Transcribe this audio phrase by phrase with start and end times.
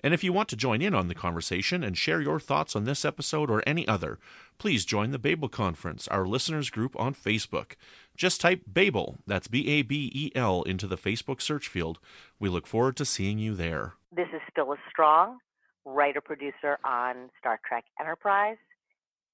[0.00, 2.84] And if you want to join in on the conversation and share your thoughts on
[2.84, 4.18] this episode or any other,
[4.58, 7.72] please join the Babel Conference, our listeners group on Facebook.
[8.16, 11.98] Just type Babel, that's B A B E L, into the Facebook search field.
[12.38, 13.94] We look forward to seeing you there.
[14.14, 15.38] This is Phyllis Strong,
[15.84, 18.56] writer producer on Star Trek Enterprise,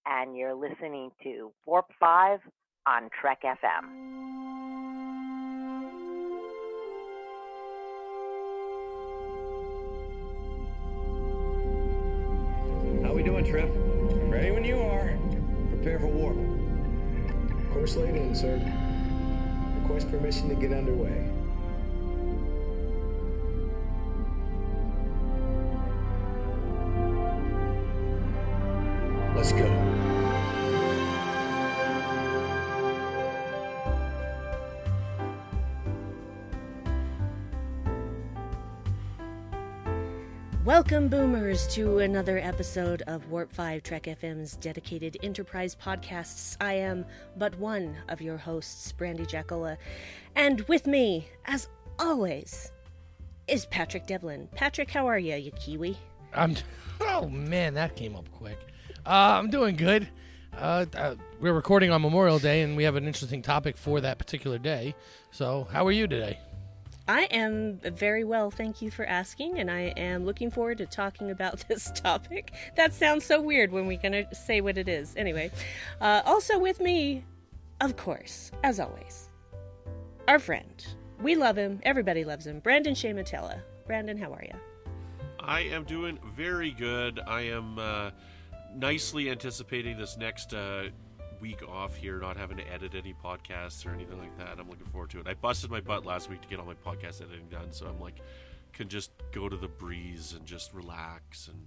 [0.07, 2.41] and you're listening to Warp 5
[2.87, 4.84] on Trek FM.
[13.55, 13.71] Trip?
[14.33, 15.17] Ready when you are.
[15.69, 16.37] Prepare for warp.
[17.73, 18.57] Course laid in, sir.
[19.83, 21.31] Request permission to get underway.
[29.37, 29.94] Let's go.
[40.65, 46.57] Welcome, boomers, to another episode of Warp 5 Trek FM's dedicated enterprise podcasts.
[46.59, 47.05] I am
[47.37, 49.77] but one of your hosts, Brandi Jackola.
[50.35, 52.73] And with me, as always,
[53.47, 54.49] is Patrick Devlin.
[54.55, 55.99] Patrick, how are you, you Kiwi?
[56.33, 56.57] I'm.
[56.99, 58.59] Oh man, that came up quick.
[59.05, 60.09] Uh, I'm doing good.
[60.57, 64.17] Uh, uh, we're recording on Memorial Day, and we have an interesting topic for that
[64.17, 64.95] particular day.
[65.31, 66.39] So, how are you today?
[67.07, 71.31] I am very well, thank you for asking, and I am looking forward to talking
[71.31, 72.53] about this topic.
[72.77, 75.15] That sounds so weird when we're going to say what it is.
[75.17, 75.51] Anyway,
[76.01, 77.25] uh, also with me,
[77.81, 79.29] of course, as always,
[80.29, 80.87] our friend.
[81.21, 81.81] We love him.
[81.83, 82.61] Everybody loves him.
[82.61, 83.61] Brandon-Shea Mutala.
[83.87, 84.59] Brandon, how are you?
[85.41, 87.21] I am doing very good.
[87.27, 88.11] I am uh,
[88.75, 90.85] nicely anticipating this next uh,
[91.45, 94.59] week off here, not having to edit any podcasts or anything like that.
[94.59, 95.27] I'm looking forward to it.
[95.29, 98.01] I busted my butt last week to get all my podcast editing done, so I'm
[98.01, 98.15] like,
[98.73, 101.67] can just go to the breeze and just relax and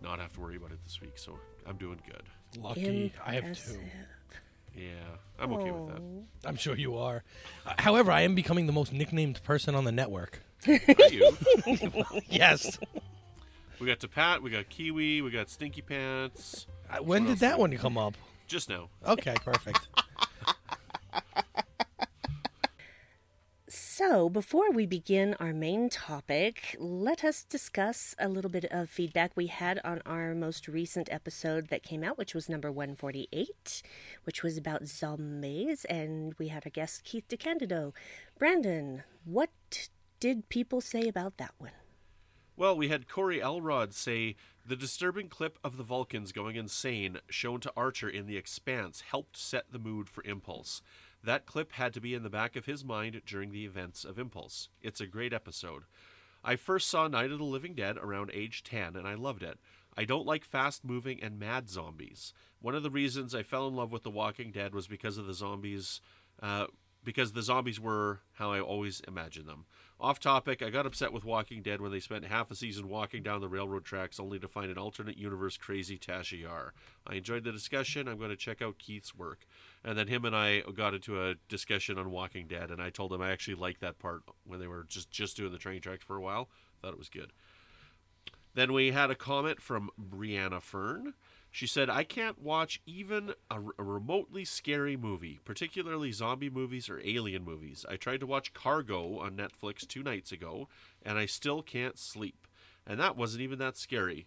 [0.00, 1.14] not have to worry about it this week.
[1.18, 2.22] So I'm doing good.
[2.62, 3.80] Lucky, I have two.
[4.76, 4.90] Yeah,
[5.40, 6.48] I'm okay with that.
[6.48, 7.24] I'm sure you are.
[7.66, 10.40] Uh, however, I am becoming the most nicknamed person on the network.
[10.68, 10.78] Are
[11.10, 11.36] you?
[12.28, 12.78] Yes.
[13.80, 16.68] we got Tapat, we got Kiwi, we got Stinky Pants.
[16.88, 18.14] Uh, when What did else that do one come up?
[18.46, 18.88] Just now.
[19.06, 19.88] Okay, perfect.
[23.98, 29.32] So, before we begin our main topic, let us discuss a little bit of feedback
[29.34, 33.82] we had on our most recent episode that came out, which was number 148,
[34.24, 37.94] which was about zombies, and we had our guest Keith DeCandido.
[38.38, 39.48] Brandon, what
[40.20, 41.72] did people say about that one?
[42.54, 44.36] Well, we had Corey Elrod say
[44.66, 49.36] the disturbing clip of the Vulcans going insane shown to Archer in The Expanse helped
[49.36, 50.82] set the mood for Impulse.
[51.22, 54.18] That clip had to be in the back of his mind during the events of
[54.18, 54.68] Impulse.
[54.82, 55.84] It's a great episode.
[56.42, 59.58] I first saw Night of the Living Dead around age 10 and I loved it.
[59.96, 62.32] I don't like fast moving and mad zombies.
[62.60, 65.26] One of the reasons I fell in love with The Walking Dead was because of
[65.26, 66.00] the zombies,
[66.42, 66.66] uh,
[67.04, 69.66] because the zombies were how I always imagined them.
[69.98, 73.22] Off topic, I got upset with Walking Dead when they spent half a season walking
[73.22, 76.74] down the railroad tracks only to find an alternate universe crazy Tasha Yar.
[77.06, 78.06] I enjoyed the discussion.
[78.06, 79.46] I'm going to check out Keith's work.
[79.82, 83.10] And then him and I got into a discussion on Walking Dead, and I told
[83.10, 86.04] him I actually liked that part when they were just, just doing the train tracks
[86.04, 86.50] for a while.
[86.82, 87.32] Thought it was good.
[88.52, 91.14] Then we had a comment from Brianna Fern.
[91.56, 97.44] She said, I can't watch even a, remotely scary movie, particularly zombie movies or alien
[97.44, 97.86] movies.
[97.88, 100.68] I tried to watch Cargo on Netflix two nights ago,
[101.02, 102.46] and I still can't sleep.
[102.86, 104.26] And that wasn't even that scary.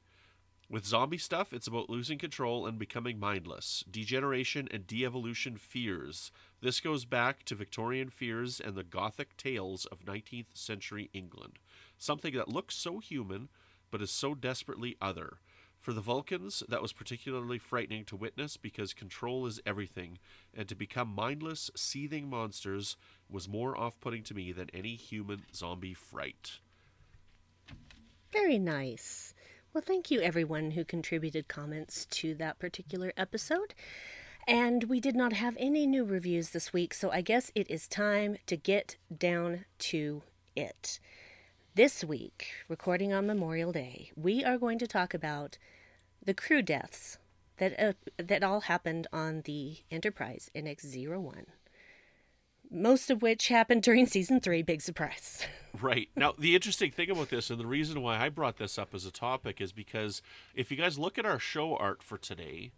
[0.71, 6.31] With zombie stuff, it's about losing control and becoming mindless, degeneration and de evolution fears.
[6.61, 11.59] This goes back to Victorian fears and the Gothic tales of 19th century England.
[11.95, 13.49] Something that looks so human,
[13.91, 15.37] but is so desperately other.
[15.79, 20.19] For the Vulcans, that was particularly frightening to witness because control is everything,
[20.53, 22.97] and to become mindless, seething monsters
[23.29, 26.59] was more off putting to me than any human zombie fright.
[28.31, 29.33] Very nice.
[29.73, 33.73] Well, thank you, everyone who contributed comments to that particular episode.
[34.47, 37.87] And we did not have any new reviews this week, so I guess it is
[37.87, 40.23] time to get down to
[40.55, 40.99] it.
[41.79, 45.57] This week, recording on Memorial Day, we are going to talk about
[46.21, 47.19] the crew deaths
[47.55, 51.45] that uh, that all happened on the Enterprise NX-01.
[52.69, 55.45] Most of which happened during season 3, big surprise.
[55.81, 56.09] Right.
[56.17, 59.05] Now, the interesting thing about this, and the reason why I brought this up as
[59.05, 60.21] a topic, is because
[60.53, 62.71] if you guys look at our show art for today,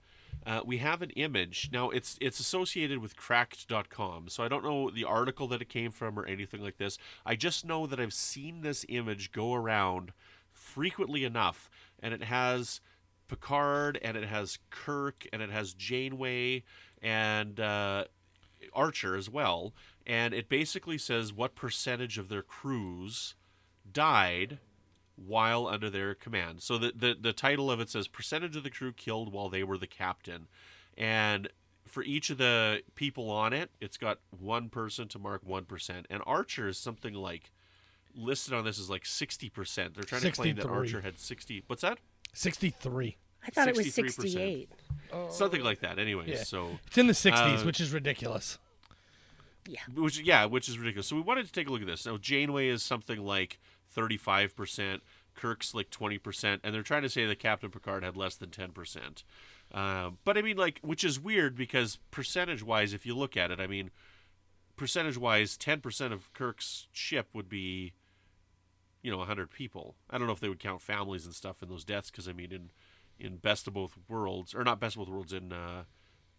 [0.45, 1.69] uh, we have an image.
[1.71, 5.91] Now, it's it's associated with cracked.com, so I don't know the article that it came
[5.91, 6.97] from or anything like this.
[7.25, 10.13] I just know that I've seen this image go around
[10.51, 12.81] frequently enough, and it has
[13.27, 16.63] Picard, and it has Kirk, and it has Janeway,
[17.01, 18.05] and uh,
[18.73, 19.73] Archer as well,
[20.05, 23.35] and it basically says what percentage of their crews
[23.91, 24.59] died
[25.25, 26.62] while under their command.
[26.62, 29.63] So the, the the title of it says percentage of the crew killed while they
[29.63, 30.47] were the captain,
[30.97, 31.50] and
[31.88, 36.06] for each of the people on it, it's got one person to mark one percent,
[36.09, 37.51] and Archer is something like
[38.15, 39.95] listed on this is like sixty percent.
[39.95, 41.63] They're trying to claim that Archer had sixty.
[41.68, 42.00] What's that?
[42.33, 43.18] 63.
[43.45, 44.12] I thought it was 63%.
[44.13, 44.69] 68.
[45.31, 46.00] Something like that.
[46.00, 46.25] anyway.
[46.27, 46.44] Yeah.
[46.44, 48.57] so It's in the 60s, Uh, which is ridiculous.
[49.68, 49.79] Yeah.
[49.95, 51.07] which yeah, which is ridiculous.
[51.07, 52.06] So we wanted to take a look at this.
[52.06, 53.59] Now Janeway is something like
[53.89, 55.03] thirty five percent,
[55.36, 58.50] Kirk's like twenty percent, and they're trying to say that Captain Picard had less than
[58.50, 59.24] ten percent.
[59.74, 63.51] Um, but I mean, like, which is weird because percentage wise, if you look at
[63.51, 63.89] it, I mean,
[64.75, 67.94] percentage wise, ten percent of Kirk's ship would be,
[69.01, 69.95] you know, hundred people.
[70.10, 72.33] I don't know if they would count families and stuff in those deaths because I
[72.33, 72.72] mean, in
[73.19, 75.83] in Best of Both Worlds or not Best of Both Worlds in uh,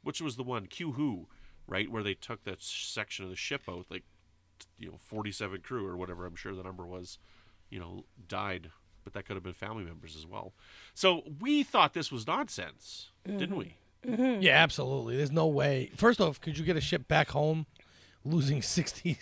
[0.02, 1.28] which was the one Q Who,
[1.66, 4.04] right, where they took that section of the ship out, like
[4.78, 6.26] you know, forty-seven crew or whatever.
[6.26, 7.18] I'm sure the number was,
[7.70, 8.70] you know, died,
[9.04, 10.52] but that could have been family members as well.
[10.94, 13.76] So we thought this was nonsense, didn't we?
[14.04, 15.16] Yeah, absolutely.
[15.16, 15.90] There's no way.
[15.96, 17.66] First off, could you get a ship back home
[18.24, 19.16] losing 60,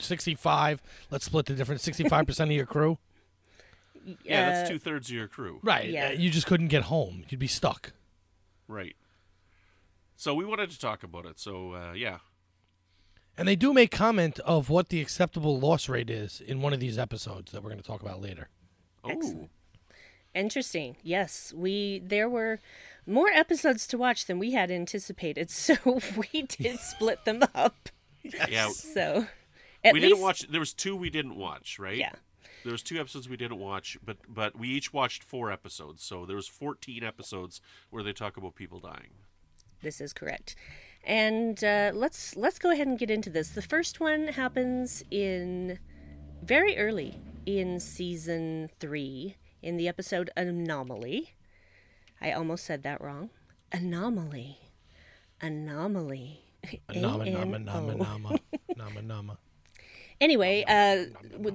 [0.00, 0.82] 65?
[1.10, 2.98] Let's split the difference 65% of your crew?
[4.24, 5.88] Yeah, that's Uh, two thirds of your crew, Right.
[5.88, 6.08] Yeah.
[6.08, 7.24] uh, You just couldn't get home.
[7.28, 7.92] You'd be stuck.
[8.68, 8.96] right?
[10.16, 11.38] So we wanted to talk about it.
[11.38, 12.18] So uh, yeah,
[13.36, 16.80] And they do make comment of what the acceptable loss rate is in one of
[16.80, 18.48] these episodes that we're going to talk about later.
[19.04, 19.50] Oh, Excellent.
[20.34, 20.96] Interesting.
[21.02, 22.58] Yes, we there were
[23.06, 27.88] more episodes to watch than we had anticipated, so we did split them up.
[28.22, 28.68] yeah.
[28.68, 29.26] So
[29.84, 30.48] we least, didn't watch.
[30.48, 31.96] There was two we didn't watch, right?
[31.96, 32.12] Yeah.
[32.64, 36.02] There was two episodes we didn't watch, but but we each watched four episodes.
[36.02, 37.60] So there was fourteen episodes
[37.90, 39.10] where they talk about people dying.
[39.82, 40.54] This is correct.
[41.04, 43.50] And uh, let's let's go ahead and get into this.
[43.50, 45.78] The first one happens in
[46.42, 51.34] very early in season three in the episode Anomaly.
[52.20, 53.30] I almost said that wrong.
[53.72, 54.58] Anomaly.
[55.40, 56.44] Anomaly.
[56.94, 57.58] Nama, nama, A-N-O.
[57.58, 58.38] nama, nama,
[58.76, 59.38] nama, nama.
[60.20, 61.06] Anyway, uh,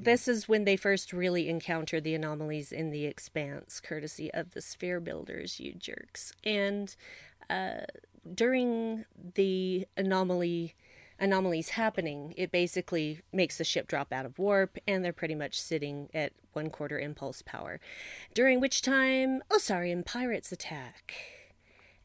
[0.03, 4.61] this is when they first really encounter the anomalies in the expanse, courtesy of the
[4.61, 6.33] sphere builders, you jerks.
[6.43, 6.93] And
[7.49, 7.85] uh,
[8.33, 9.05] during
[9.35, 10.75] the anomaly
[11.19, 15.59] anomalies happening, it basically makes the ship drop out of warp, and they're pretty much
[15.59, 17.79] sitting at one quarter impulse power.
[18.33, 21.13] During which time, oh, Osaarian pirates attack.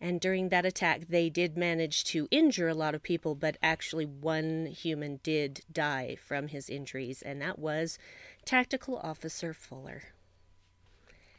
[0.00, 4.04] And during that attack, they did manage to injure a lot of people, but actually,
[4.04, 7.98] one human did die from his injuries, and that was
[8.44, 10.02] Tactical Officer Fuller.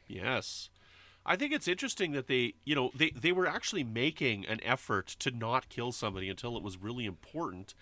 [0.08, 0.69] Yes.
[1.25, 5.07] I think it's interesting that they, you know, they, they were actually making an effort
[5.19, 7.74] to not kill somebody until it was really important.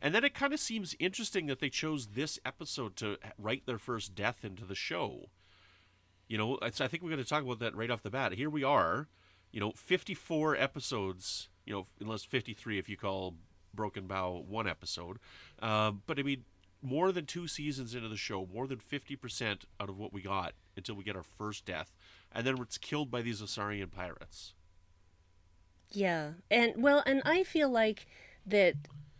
[0.00, 3.78] And then it kind of seems interesting that they chose this episode to write their
[3.78, 5.28] first death into the show.
[6.28, 8.32] You know, I think we're going to talk about that right off the bat.
[8.32, 9.08] Here we are,
[9.50, 13.34] you know, 54 episodes, you know, unless 53 if you call
[13.74, 15.18] Broken Bow one episode.
[15.60, 16.44] Um, but I mean,
[16.82, 20.52] more than two seasons into the show, more than 50% out of what we got
[20.76, 21.94] until we get our first death.
[22.32, 24.54] And then it's killed by these Osaarian pirates.
[25.90, 26.32] Yeah.
[26.50, 28.06] And well, and I feel like
[28.46, 28.74] that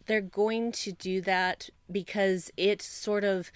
[0.07, 3.50] they're going to do that because it sort of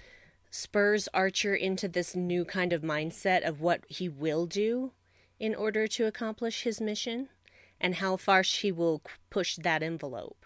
[0.49, 4.91] spurs Archer into this new kind of mindset of what he will do
[5.39, 7.29] in order to accomplish his mission
[7.81, 10.45] and how far she will push that envelope.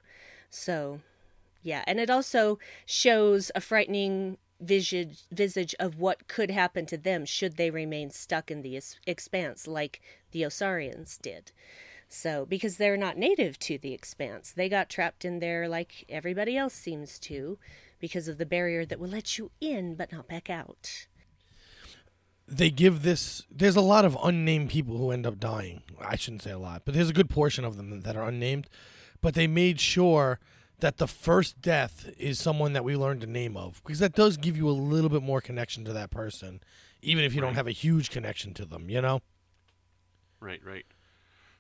[0.50, 1.02] So,
[1.62, 7.26] yeah, and it also shows a frightening visage visage of what could happen to them
[7.26, 11.52] should they remain stuck in the expanse like the Osaarians did.
[12.10, 16.56] So, because they're not native to the expanse, they got trapped in there like everybody
[16.56, 17.58] else seems to
[18.00, 21.08] because of the barrier that will let you in but not back out.
[22.48, 23.46] They give this.
[23.52, 25.84] There's a lot of unnamed people who end up dying.
[26.00, 28.70] I shouldn't say a lot, but there's a good portion of them that are unnamed.
[29.20, 30.40] But they made sure
[30.80, 34.38] that the first death is someone that we learned the name of because that does
[34.38, 36.60] give you a little bit more connection to that person,
[37.02, 38.90] even if you don't have a huge connection to them.
[38.90, 39.22] You know.
[40.40, 40.86] Right, right.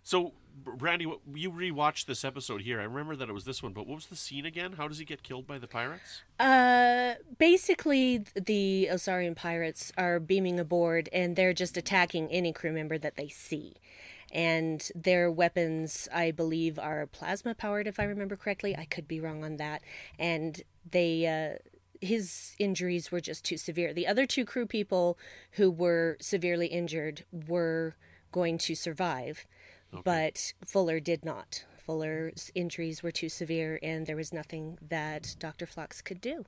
[0.04, 0.34] So,
[0.64, 2.80] B- Brandi, what- you rewatched this episode here.
[2.80, 4.74] I remember that it was this one, but what was the scene again?
[4.74, 6.22] How does he get killed by the pirates?
[6.40, 12.98] Uh, basically, the Osaarian pirates are beaming aboard, and they're just attacking any crew member
[12.98, 13.74] that they see.
[14.32, 18.76] And their weapons, I believe, are plasma powered, if I remember correctly.
[18.76, 19.82] I could be wrong on that.
[20.20, 21.60] And they, uh,
[22.06, 23.94] his injuries were just too severe.
[23.94, 25.18] The other two crew people
[25.52, 27.96] who were severely injured were
[28.32, 29.46] going to survive,
[30.04, 31.64] but Fuller did not.
[31.78, 35.66] Fuller's injuries were too severe, and there was nothing that Dr.
[35.66, 36.46] Phlox could do.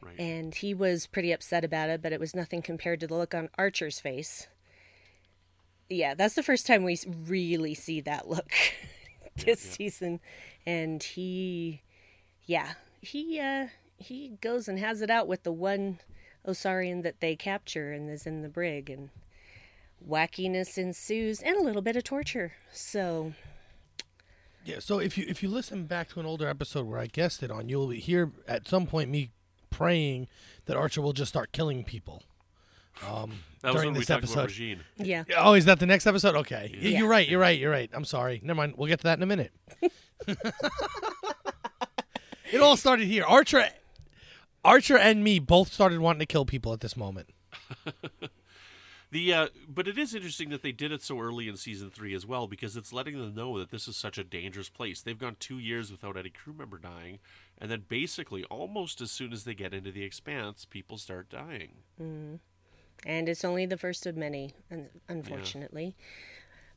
[0.00, 0.18] Right.
[0.18, 3.34] And he was pretty upset about it, but it was nothing compared to the look
[3.34, 4.48] on Archer's face.
[5.90, 8.52] Yeah, that's the first time we really see that look
[9.44, 10.20] this season.
[10.64, 11.82] And he,
[12.46, 13.66] yeah, he, uh,
[13.98, 15.98] he goes and has it out with the one
[16.46, 19.10] Osaarian that they capture and is in the brig, and
[20.06, 22.52] wackiness ensues and a little bit of torture.
[22.72, 23.34] So,
[24.64, 24.78] Yeah.
[24.78, 27.50] So if you if you listen back to an older episode where I guessed it
[27.50, 29.30] on, you'll hear at some point me
[29.70, 30.28] praying
[30.66, 32.22] that Archer will just start killing people.
[33.08, 34.38] Um, That was during when we this talked episode.
[34.40, 34.78] about Rajiin.
[34.96, 35.24] yeah.
[35.38, 36.34] Oh, is that the next episode?
[36.36, 36.74] Okay.
[36.80, 36.98] Yeah.
[37.00, 37.28] You're right.
[37.28, 37.58] You're right.
[37.58, 37.90] You're right.
[37.92, 38.40] I'm sorry.
[38.44, 38.74] Never mind.
[38.76, 39.52] We'll get to that in a minute.
[42.52, 43.24] it all started here.
[43.24, 43.64] Archer,
[44.64, 47.30] Archer, and me both started wanting to kill people at this moment.
[49.12, 52.14] The uh, but it is interesting that they did it so early in season three
[52.14, 55.00] as well because it's letting them know that this is such a dangerous place.
[55.02, 57.18] They've gone two years without any crew member dying,
[57.58, 61.72] and then basically almost as soon as they get into the expanse, people start dying.
[63.06, 65.96] And it's only the first of many, un- unfortunately.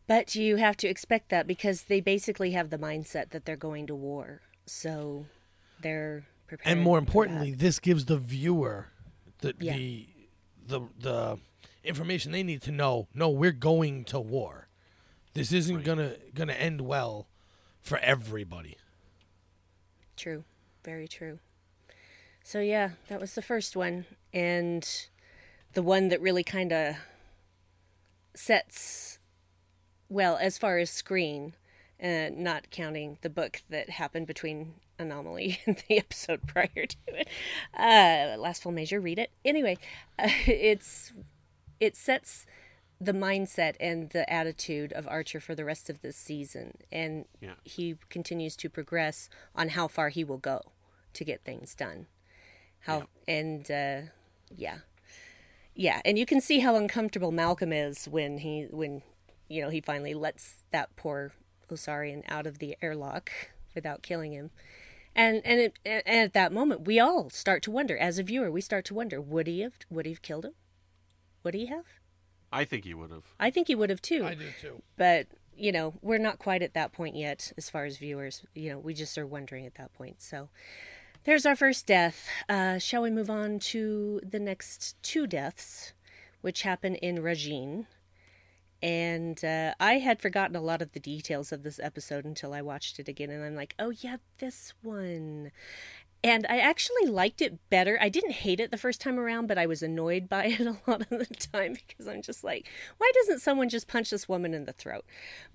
[0.07, 3.87] But you have to expect that because they basically have the mindset that they're going
[3.87, 5.25] to war, so
[5.81, 6.73] they're prepared.
[6.77, 8.87] And more importantly, this gives the viewer
[9.39, 9.75] the Yeah.
[9.77, 10.07] the
[10.67, 11.37] the the
[11.83, 13.07] information they need to know.
[13.13, 14.67] No, we're going to war.
[15.33, 17.27] This isn't gonna gonna end well
[17.81, 18.77] for everybody.
[20.17, 20.43] true,
[20.83, 21.39] very true.
[22.43, 24.87] So yeah, that was the first one, and
[25.73, 26.95] the one that really kind of
[28.35, 29.19] sets
[30.09, 31.55] well as far as screen,
[32.01, 37.27] uh, not counting the book that happened between Anomaly and the episode prior to it.
[37.77, 39.31] Uh, last full measure, read it.
[39.43, 39.77] Anyway,
[40.19, 41.13] uh, it's
[41.79, 42.45] it sets
[43.01, 47.55] the mindset and the attitude of Archer for the rest of this season, and Yeah.
[47.63, 50.61] he continues to progress on how far he will go
[51.13, 52.07] to get things done.
[52.81, 54.01] How and uh,
[54.55, 54.79] yeah,
[55.75, 59.01] yeah, and you can see how uncomfortable Malcolm is when he when
[59.49, 61.33] you know he finally lets that poor
[61.69, 63.31] Osaarian out of the airlock
[63.75, 64.51] without killing him.
[65.15, 68.49] And and, it, and at that moment, we all start to wonder, as a viewer,
[68.49, 69.73] we start to wonder: would he have?
[69.89, 70.53] Would he have killed him?
[71.43, 71.85] Would he have?
[72.51, 73.25] I think he would have.
[73.39, 74.25] I think he would have too.
[74.25, 74.81] I do too.
[74.97, 78.43] But you know, we're not quite at that point yet, as far as viewers.
[78.55, 80.21] You know, we just are wondering at that point.
[80.21, 80.49] So,
[81.25, 82.27] there's our first death.
[82.49, 85.93] Uh, shall we move on to the next two deaths,
[86.41, 87.85] which happen in Rajiin?
[88.81, 92.61] And uh, I had forgotten a lot of the details of this episode until I
[92.61, 95.51] watched it again, and I'm like, oh yeah, this one.
[96.23, 97.97] And I actually liked it better.
[97.99, 100.77] I didn't hate it the first time around, but I was annoyed by it a
[100.87, 104.53] lot of the time because I'm just like, why doesn't someone just punch this woman
[104.53, 105.05] in the throat?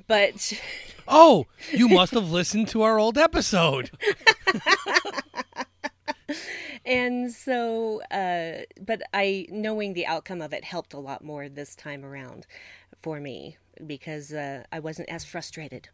[0.07, 0.53] But
[1.09, 3.91] Oh, you must have listened to our old episode.
[6.85, 11.75] and so uh but i knowing the outcome of it helped a lot more this
[11.75, 12.47] time around
[13.03, 13.57] for me
[13.87, 15.89] because uh i wasn't as frustrated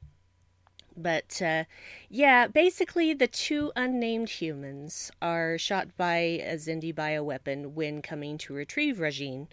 [0.97, 1.65] but uh
[2.09, 8.55] yeah basically the two unnamed humans are shot by a Xindi bioweapon when coming to
[8.55, 9.49] retrieve Rajiin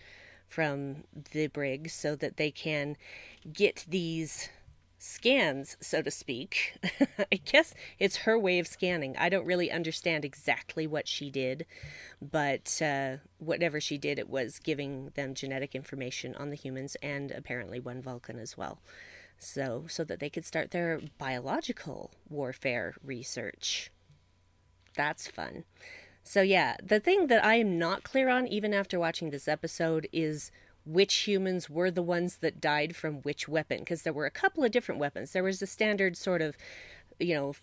[0.48, 2.98] from the brig so that they can
[3.54, 4.50] get these
[5.02, 6.78] scans, so to speak.
[7.32, 9.16] I guess it's her way of scanning.
[9.18, 11.66] I don't really understand exactly what she did,
[12.22, 17.32] but uh, whatever she did, it was giving them genetic information on the humans and
[17.32, 18.80] apparently one Vulcan as well.
[19.44, 23.90] So, so that they could start their biological warfare research.
[24.96, 25.64] That's fun.
[26.24, 30.08] So, yeah, the thing that I am not clear on, even after watching this episode,
[30.14, 30.52] is
[30.86, 33.80] which humans were the ones that died from which weapon.
[33.80, 35.32] Because there were a couple of different weapons.
[35.32, 36.56] There was the standard sort of,
[37.20, 37.56] you know,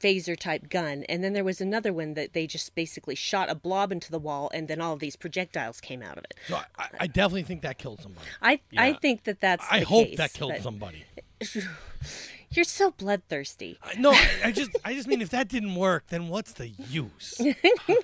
[0.00, 3.54] phaser type gun, and then there was another one that they just basically shot a
[3.54, 6.34] blob into the wall, and then all of these projectiles came out of it.
[6.46, 8.26] So I- I, I definitely think that killed somebody.
[8.42, 11.04] I I think that that's I the hope case, that killed somebody.
[12.50, 13.78] You're so bloodthirsty.
[13.82, 16.68] I- No, I, I just I just mean if that didn't work, then what's the
[16.68, 17.34] use?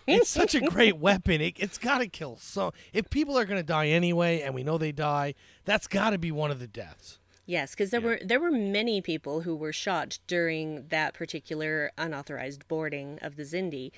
[0.06, 1.40] it's such a great weapon.
[1.40, 2.36] It, it's got to kill.
[2.36, 6.10] So if people are going to die anyway, and we know they die, that's got
[6.10, 7.18] to be one of the deaths.
[7.46, 12.66] Yes, because there were there were many people who were shot during that particular unauthorized
[12.68, 13.90] boarding of the Xindi,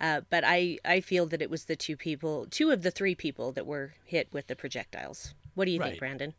[0.00, 3.14] uh, but I I feel that it was the two people, two of the three
[3.16, 5.34] people that were hit with the projectiles.
[5.54, 5.88] What do you Right.
[5.90, 6.34] think, Brandon?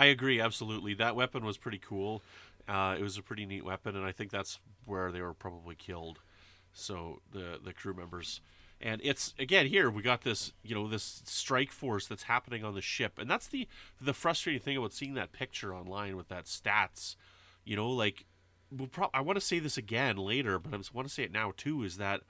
[0.00, 0.94] I agree absolutely.
[0.94, 2.22] That weapon was pretty cool.
[2.66, 5.74] Uh, it was a pretty neat weapon, and I think that's where they were probably
[5.74, 6.20] killed.
[6.72, 8.40] So the the crew members,
[8.80, 12.74] and it's again here we got this you know this strike force that's happening on
[12.74, 13.68] the ship, and that's the
[14.00, 17.14] the frustrating thing about seeing that picture online with that stats.
[17.66, 18.24] You know, like
[18.74, 21.32] we'll pro- I want to say this again later, but I want to say it
[21.32, 21.82] now too.
[21.82, 22.22] Is that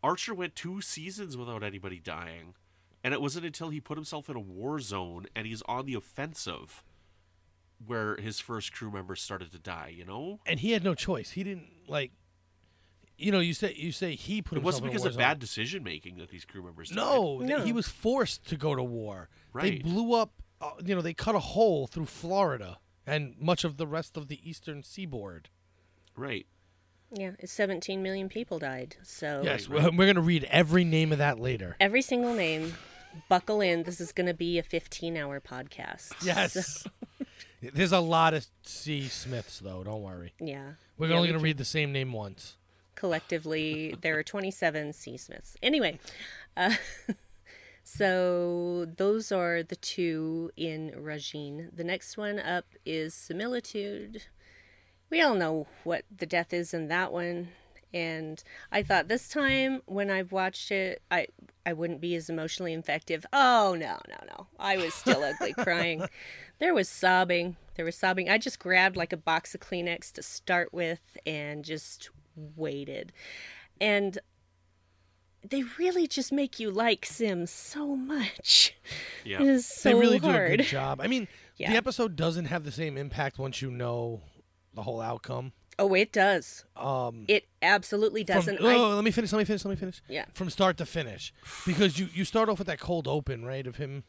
[0.00, 2.54] Archer went two seasons without anybody dying,
[3.02, 5.94] and it wasn't until he put himself in a war zone and he's on the
[5.94, 6.84] offensive
[7.86, 9.92] where his first crew members started to die.
[9.96, 11.30] You know, And he had no choice.
[11.30, 12.12] He didn't like.
[13.18, 15.18] You know, you say you say he put it wasn't himself in a because of
[15.18, 16.90] bad decision making that these crew members.
[16.90, 17.48] No, died.
[17.48, 17.64] th- No.
[17.66, 19.28] he was forced to go to war.
[19.52, 19.82] Right.
[19.82, 20.32] They blew up.
[20.62, 24.28] Uh, you know, they cut a hole through Florida and much of the rest of
[24.28, 25.48] the eastern seaboard.
[26.16, 26.46] right.
[27.12, 28.94] Yeah, 17 million people died.
[29.02, 29.82] So Yes, right.
[29.82, 31.74] we're, we're going to read every name of that later.
[31.80, 32.74] every single name,
[33.28, 33.82] buckle in.
[33.84, 36.12] This is going to be a 15-hour podcast.
[36.24, 36.86] Yes.
[37.74, 39.06] There's a lot of C.
[39.08, 39.84] Smiths, though.
[39.84, 40.32] Don't worry.
[40.40, 40.72] Yeah.
[40.96, 42.56] We're Yeah, only we going to read the same name once.
[42.94, 45.56] collectively there are 27 C Smiths.
[45.62, 45.98] Anyway,
[46.56, 46.74] uh,
[47.84, 51.74] so those are the two in Rajiin.
[51.76, 54.22] The next one up is Similitude.
[55.10, 57.48] We all know what the death is in that one.
[57.92, 61.26] And I thought this time when I've watched it, I
[61.66, 63.26] I wouldn't be as emotionally effective.
[63.32, 64.46] Oh no, no, no!
[64.58, 66.04] I was still ugly crying.
[66.58, 67.56] There was sobbing.
[67.74, 68.28] There was sobbing.
[68.28, 73.12] I just grabbed like a box of Kleenex to start with and just waited.
[73.80, 74.18] And
[75.48, 78.76] they really just make you like Sims so much.
[79.24, 79.40] Yeah.
[79.42, 80.48] It is so they really hard.
[80.48, 81.00] do a good job.
[81.00, 81.70] I mean, Yeah.
[81.70, 84.20] the episode doesn't have the same impact once you know
[84.74, 85.52] the whole outcome.
[85.80, 86.64] Oh, it does.
[86.76, 88.58] Um, It absolutely from- doesn't.
[88.60, 89.32] oh, I, let me finish.
[89.32, 89.64] Let me finish.
[89.64, 90.02] Let me finish.
[90.08, 90.26] Yeah.
[90.34, 91.32] From start to finish,
[91.66, 94.04] because you you start off with that cold open, right, of him,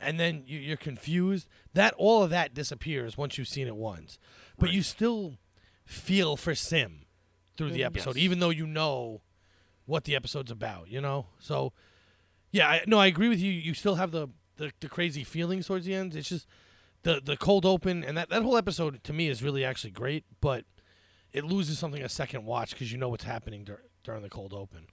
[0.00, 1.48] and then you, you're confused.
[1.74, 4.18] That all of that disappears once you've seen it once,
[4.58, 5.38] but you still
[5.84, 7.04] feel for Sim
[7.56, 8.24] through the episode, Yes.
[8.24, 9.20] even though you know
[9.84, 10.88] what the episode's about.
[10.88, 11.72] You know, so
[12.50, 13.52] yeah, I, no, I agree with you.
[13.52, 16.14] You still have the, the the crazy feelings towards the end.
[16.16, 16.46] It's just
[17.02, 20.24] the the cold open, and that that whole episode to me is really actually great,
[20.40, 20.64] but
[21.32, 24.52] it loses something a second watch because you know what's happening dur- during the cold
[24.52, 24.86] open.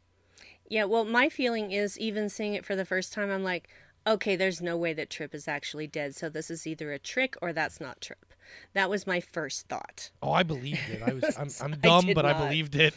[0.70, 3.70] yeah, well, my feeling is even seeing it for the first time, I'm like,
[4.08, 6.16] okay, there's no way that Trip is actually dead.
[6.16, 8.34] So this is either a trick or that's not Trip.
[8.74, 10.10] That was my first thought.
[10.24, 11.02] Oh, I believed it.
[11.04, 12.96] I was I'm, I'm dumb, did but I believed it.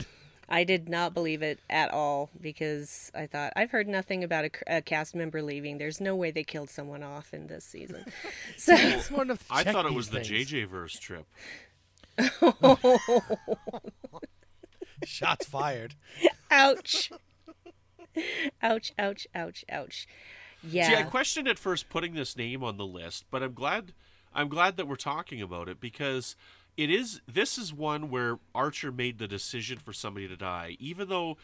[0.48, 4.82] I did not believe it at all because I thought I've heard nothing about a
[4.82, 5.78] cast member leaving.
[5.78, 8.04] There's no way they killed someone off in this season.
[8.58, 10.20] So Smart enough to I thought it these was the.
[10.20, 11.26] JJ verse trip.
[15.04, 15.94] Shots fired.
[16.50, 17.10] ouch,
[18.62, 20.06] ouch, ouch, ouch, ouch.
[20.62, 23.92] Yeah, See, I questioned at first putting this name on the list, but I'm glad
[24.34, 26.36] I'm glad that we're talking about it because
[26.76, 31.08] it is this is one where Archer made the decision for somebody to die, even
[31.08, 31.36] though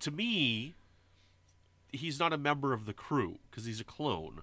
[0.00, 0.74] to me
[1.92, 4.42] he's not a member of the crew because he's a clone.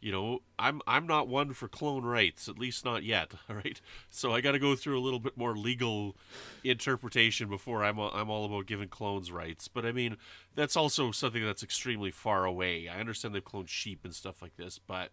[0.00, 3.32] You know, I'm I'm not one for clone rights, at least not yet.
[3.50, 6.16] All right, so I got to go through a little bit more legal
[6.64, 9.68] interpretation before I'm a- I'm all about giving clones rights.
[9.68, 10.16] But I mean,
[10.54, 12.88] that's also something that's extremely far away.
[12.88, 15.10] I understand they've cloned sheep and stuff like this, but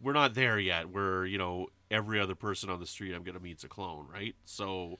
[0.00, 0.88] we're not there yet.
[0.88, 4.34] Where you know every other person on the street I'm gonna meet's a clone, right?
[4.46, 4.98] So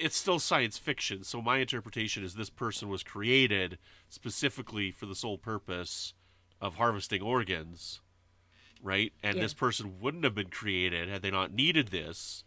[0.00, 1.24] it's still science fiction.
[1.24, 6.14] So my interpretation is this person was created specifically for the sole purpose
[6.64, 8.00] of harvesting organs,
[8.80, 9.12] right?
[9.22, 9.42] And Yeah.
[9.42, 12.42] this person wouldn't have been created had they not needed this.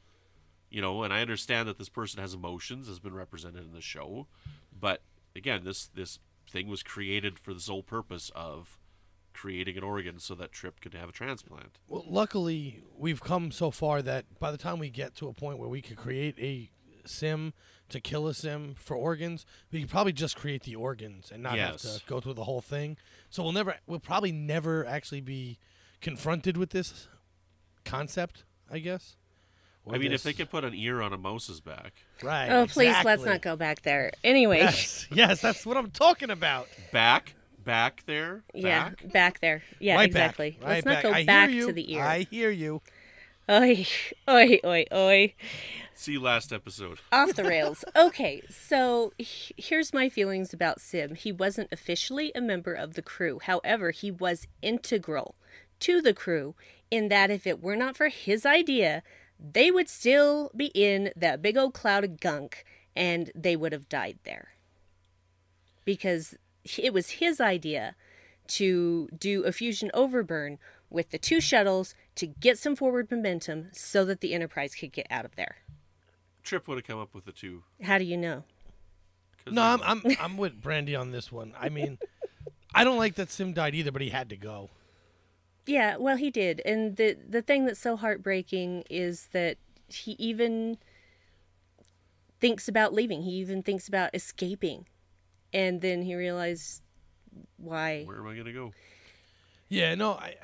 [0.69, 3.79] You know, and I understand that this person has emotions, has been represented in the
[3.79, 4.27] show,
[4.77, 5.01] but
[5.35, 8.79] again, this this thing was created for the sole purpose of
[9.33, 11.77] creating an organ so that Trip could have a transplant.
[11.87, 15.59] Well, luckily, we've come so far that by the time we get to a point
[15.59, 16.71] where we could create a
[17.05, 17.53] sim
[17.89, 21.55] to kill a sim for organs, we could probably just create the organs and not
[21.55, 21.83] Yes.
[21.83, 22.97] have to go through the whole thing.
[23.29, 25.57] So we'll never, we'll probably never actually be
[26.01, 27.07] confronted with this
[27.85, 29.15] concept, I guess.
[29.89, 32.49] I mean, if they could put an ear on a mouse's back, right?
[32.49, 34.11] Oh, please, let's not go back there.
[34.21, 36.67] Anyway, Yes, yes, that's what I'm talking about.
[36.91, 39.11] back, back there, yeah, back.
[39.13, 39.63] back there.
[39.79, 40.57] Yeah, right back, exactly.
[40.61, 41.03] right Let's not back.
[41.03, 42.03] go I back to the ear.
[42.03, 42.81] I hear you.
[43.49, 43.87] Oi,
[44.27, 45.33] oi, oi, oi.
[45.93, 46.99] See last episode.
[47.13, 47.85] Off the rails.
[47.95, 51.15] Okay, so here's my feelings about Sim.
[51.15, 53.39] He wasn't officially a member of the crew.
[53.41, 55.35] However, he was integral
[55.79, 56.55] to the crew
[56.91, 59.01] in that if it were not for his idea,
[59.39, 63.87] they would still be in that big old cloud of gunk and they would have
[63.87, 64.49] died there.
[65.85, 66.35] Because
[66.77, 67.95] it was his idea
[68.47, 74.03] to do a fusion overburn with the two shuttles to get some forward momentum so
[74.05, 75.57] that the Enterprise could get out of there.
[76.43, 77.63] Trip would have come up with the two.
[77.81, 78.43] How do you know?
[79.49, 81.53] No, I'm I'm I'm with Brandi on this one.
[81.57, 81.97] I mean,
[82.73, 84.69] I don't like that Sim died either, but he had to go.
[85.65, 90.77] Yeah, well, he did, and the the thing that's so heartbreaking is that he even
[92.39, 93.21] thinks about leaving.
[93.21, 94.87] He even thinks about escaping,
[95.53, 96.81] and then he realized
[97.57, 98.03] why.
[98.03, 98.73] Where am I gonna go?
[99.69, 100.35] Yeah, no, I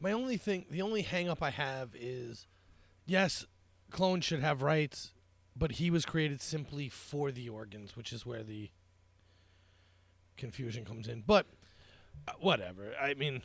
[0.00, 2.46] my only thing the only hang up I have is
[3.06, 3.46] yes,
[3.90, 5.12] clones should have rights,
[5.56, 8.70] but he was created simply for the organs, which is where the
[10.36, 11.22] confusion comes in.
[11.26, 11.46] But
[12.26, 12.94] uh, whatever.
[13.00, 13.42] I mean,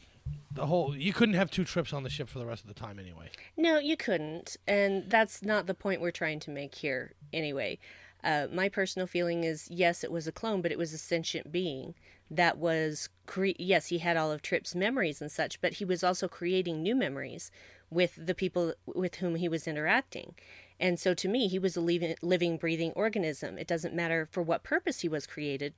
[0.52, 2.80] the whole you couldn't have two trips on the ship for the rest of the
[2.80, 3.30] time anyway.
[3.58, 7.14] No, you couldn't, and that's not the point we're trying to make here.
[7.34, 7.80] Anyway,
[8.24, 11.52] uh, my personal feeling is yes, it was a clone, but it was a sentient
[11.52, 11.96] being
[12.30, 16.04] that was cre- yes, he had all of Trip's memories and such, but he was
[16.04, 17.52] also creating new memories
[17.90, 20.36] with the people with whom he was interacting.
[20.80, 23.58] And so to me, he was a living, living breathing organism.
[23.58, 25.74] It doesn't matter for what purpose he was created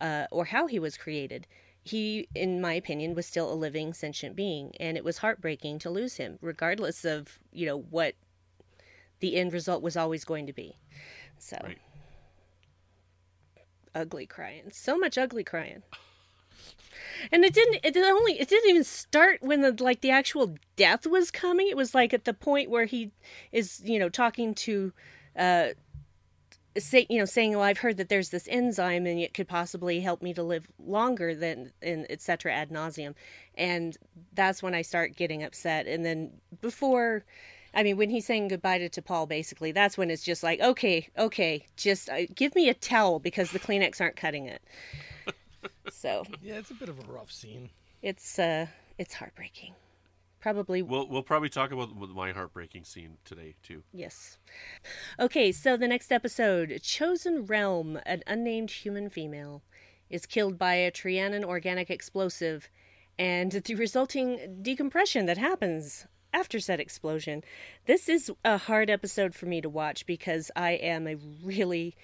[0.00, 1.46] uh, or how he was created.
[1.82, 5.90] He, in my opinion, was still a living sentient being, and it was heartbreaking to
[5.90, 8.14] lose him, regardless of you know what
[9.20, 10.76] the end result was always going to be.
[11.38, 11.78] So Right.
[13.98, 15.82] Ugly crying, so much ugly crying.
[17.32, 17.80] And it didn't.
[17.82, 18.38] It only.
[18.38, 21.68] It didn't even start when the like the actual death was coming.
[21.68, 23.10] It was like at the point where he
[23.50, 24.92] is, you know, talking to,
[25.36, 25.68] uh,
[26.76, 30.00] say, you know, saying, "Well, I've heard that there's this enzyme and it could possibly
[30.00, 32.52] help me to live longer than, and etc.
[32.52, 33.14] ad nauseum."
[33.56, 33.96] And
[34.32, 35.86] that's when I start getting upset.
[35.88, 37.24] And then before,
[37.74, 40.60] I mean, when he's saying goodbye to, to T'Pol, basically, that's when it's just like,
[40.60, 44.62] okay, okay, just uh, give me a towel because the Kleenex aren't cutting it.
[45.90, 47.70] so Yeah, it's a bit of a rough scene.
[48.02, 49.74] it's uh, it's heartbreaking.
[50.40, 53.82] Probably We'll we'll probably talk about my heartbreaking scene today too.
[53.92, 54.38] Yes.
[55.18, 59.62] Okay, so the next episode Chosen Realm, an unnamed human female,
[60.08, 62.70] is killed by a Triannon organic explosive
[63.18, 67.42] and the resulting decompression that happens after said explosion.
[67.86, 71.96] This is a hard episode for me to watch because I am a really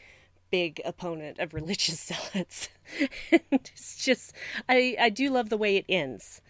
[0.50, 2.68] big opponent of religious zealots.
[3.32, 4.32] and it's just
[4.68, 6.40] I I do love the way it ends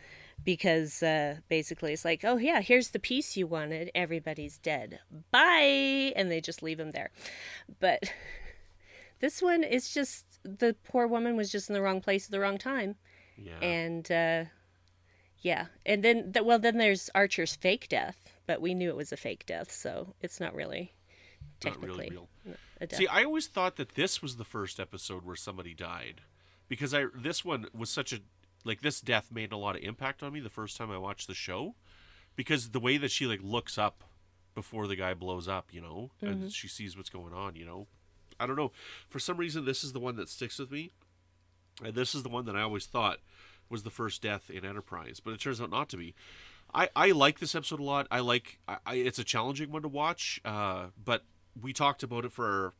[0.44, 3.90] because uh, basically it's like, oh yeah, here's the piece you wanted.
[3.94, 4.98] Everybody's dead.
[5.30, 7.10] Bye, and they just leave him there.
[7.80, 8.02] But
[9.20, 12.40] this one is just the poor woman was just in the wrong place at the
[12.40, 12.96] wrong time,
[13.38, 13.58] Yeah.
[13.60, 14.44] and uh,
[15.44, 19.12] yeah, and then th- well then there's Archer's fake death, but we knew it was
[19.12, 20.94] a fake death, so it's not really
[21.62, 22.28] Not technically really real.
[22.80, 22.98] a death.
[22.98, 26.22] See, I always thought that this was the first episode where somebody died,
[26.66, 28.20] because I this one was such a
[28.64, 31.28] like this death made a lot of impact on me the first time I watched
[31.28, 31.74] the show,
[32.34, 34.02] because the way that she like looks up
[34.54, 36.48] before the guy blows up, you know, and mm-hmm.
[36.48, 37.86] she sees what's going on, you know.
[38.40, 38.72] I don't know.
[39.10, 40.90] For some reason, this is the one that sticks with me,
[41.84, 43.18] and this is the one that I always thought
[43.74, 46.14] was the first death in Enterprise, but it turns out not to be.
[46.72, 48.06] I, I like this episode a lot.
[48.08, 51.24] I like I, I, it's a challenging one to watch, uh, but
[51.60, 52.72] we talked about it for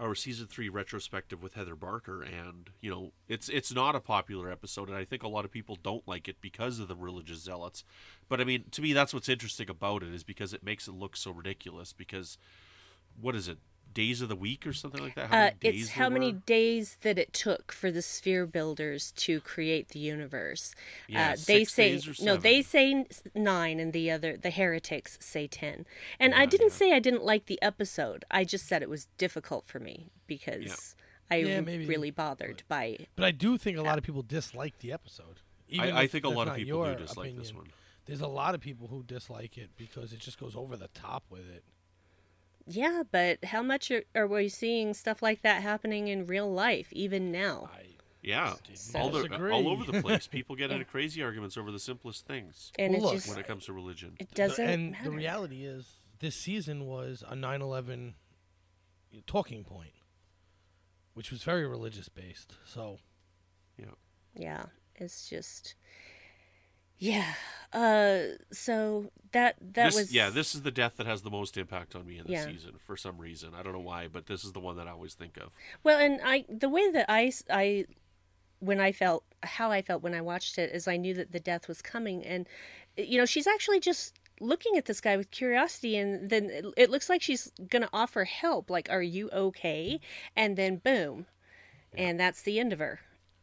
[0.00, 4.00] our, our season three retrospective with Heather Barker, and you know it's it's not a
[4.00, 6.96] popular episode, and I think a lot of people don't like it because of the
[6.96, 7.84] religious zealots.
[8.28, 10.94] But I mean, to me, that's what's interesting about it is because it makes it
[10.94, 11.92] look so ridiculous.
[11.92, 12.36] Because
[13.20, 13.58] what is it?
[13.94, 15.28] Days of the week or something like that?
[15.28, 16.38] How Uh, many days it's there how many were?
[16.40, 20.74] days that it took for the sphere builders to create the universe.
[21.08, 22.36] Yeah, uh, they say days or no.
[22.36, 25.86] They say nine, and the other the heretics say ten.
[26.18, 28.24] And I didn't say I didn't like the episode.
[28.30, 30.96] I just said it was difficult for me because
[31.30, 31.86] I Yeah, maybe.
[31.86, 33.06] really bothered by.
[33.16, 35.40] But I do think a lot of people dislike the episode.
[35.68, 37.68] Even I if think a lot of people do your dislike this one.
[38.06, 41.24] There's a lot of people who dislike it because it just goes over the top
[41.30, 41.64] with it.
[42.66, 46.88] Yeah, but how much are, are we seeing stuff like that happening in real life
[46.92, 47.70] even now?
[47.74, 47.82] I
[48.22, 50.26] Yeah, So all, the, uh, all over the place.
[50.26, 53.46] People get into crazy arguments over the simplest things And Well, look, just when it
[53.46, 54.16] comes to religion.
[54.18, 55.10] it doesn't and matter.
[55.10, 58.14] the reality is, this season was a 9/11
[59.26, 59.92] talking point,
[61.12, 62.54] which was very religious based.
[62.64, 62.98] So
[63.78, 63.86] Yeah.
[64.34, 64.64] Yeah,
[64.96, 65.74] it's just
[66.98, 67.34] Yeah.
[67.72, 68.36] Uh.
[68.52, 70.30] So that that this, was yeah.
[70.30, 72.44] This is the death that has the most impact on me in the Yeah.
[72.44, 73.50] season for some reason.
[73.54, 75.50] I don't know why, but this is the one that I always think of.
[75.82, 77.86] Well, and I the way that I I
[78.60, 81.40] when I felt how I felt when I watched it is I knew that the
[81.40, 82.46] death was coming, and
[82.96, 86.90] you know she's actually just looking at this guy with curiosity, and then it, it
[86.90, 90.00] looks like she's gonna offer help, like "Are you okay?"
[90.36, 91.26] And then boom,
[91.92, 93.00] and that's the end of her,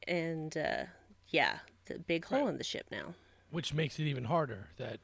[0.08, 0.84] and uh,
[1.28, 3.14] yeah, the big hole in the ship now.
[3.52, 4.70] Which makes it even harder.
[4.78, 5.00] That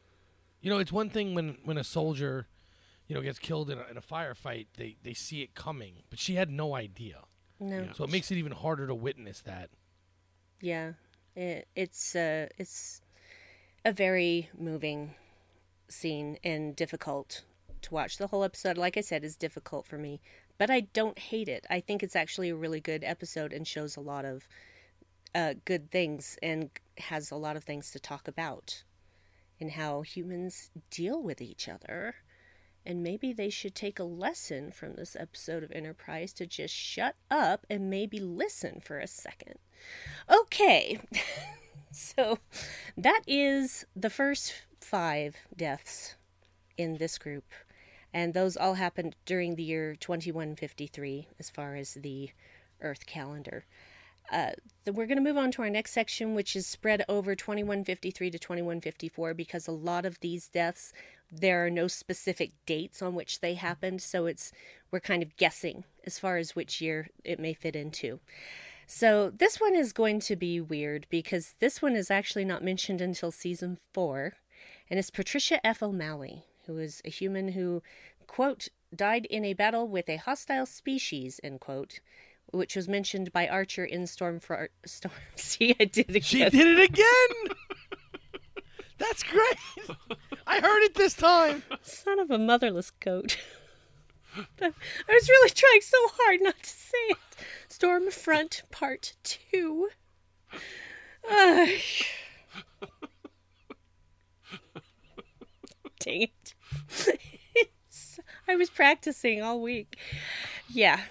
[0.61, 2.47] you know, it's one thing when when a soldier,
[3.07, 6.19] you know, gets killed in a, in a firefight, they they see it coming, but
[6.19, 7.19] she had no idea.
[7.59, 7.93] No, Yeah.
[7.93, 9.69] So it makes it even harder to witness that.
[10.61, 10.93] Yeah,
[11.35, 13.01] it, it's uh, it's
[13.85, 15.15] a very moving
[15.87, 17.43] scene and difficult
[17.83, 18.17] to watch.
[18.17, 20.19] The whole episode, like I said, is difficult for me,
[20.57, 21.65] but I don't hate it.
[21.69, 24.47] I think it's actually a really good episode and shows a lot of
[25.33, 28.83] uh, good things and has a lot of things to talk about
[29.59, 32.15] and how humans deal with each other.
[32.85, 37.15] And maybe they should take a lesson from this episode of Enterprise to just shut
[37.29, 39.55] up and maybe listen for a second.
[40.29, 40.99] Okay.
[41.91, 42.39] so
[42.95, 46.15] that is the first five deaths
[46.77, 47.45] in this group.
[48.13, 52.29] And those all happened during the year 2153 as far as the
[52.81, 53.65] Earth calendar.
[54.31, 54.51] Uh,
[54.85, 58.39] we're going to move on to our next section, which is spread over 2153 to
[58.39, 60.91] 2154 because a lot of these deaths,
[61.31, 64.01] there are no specific dates on which they happened.
[64.01, 64.51] So it's
[64.91, 68.19] we're kind of guessing as far as which year it may fit into.
[68.85, 73.01] So this one is going to be weird because this one is actually not mentioned
[73.01, 74.33] until season four,
[74.89, 75.83] and it's Patricia F.
[75.83, 77.83] O'Malley, who is a human who,
[78.27, 81.99] quote, died in a battle with a hostile species, end quote,
[82.51, 85.13] which was mentioned by Archer in Storm for Storm.
[85.35, 86.21] See, I did it again.
[86.21, 87.55] She did it again.
[88.97, 89.97] That's great.
[90.47, 91.63] I heard it this time.
[91.83, 93.37] Son of a motherless goat.
[94.61, 94.71] I
[95.09, 97.17] was really trying so hard not to say it.
[97.69, 99.89] Stormfront Part 2.
[101.29, 101.69] Ugh.
[105.99, 106.53] Dang it.
[108.47, 109.97] I was practicing all week.
[110.69, 111.01] Yeah.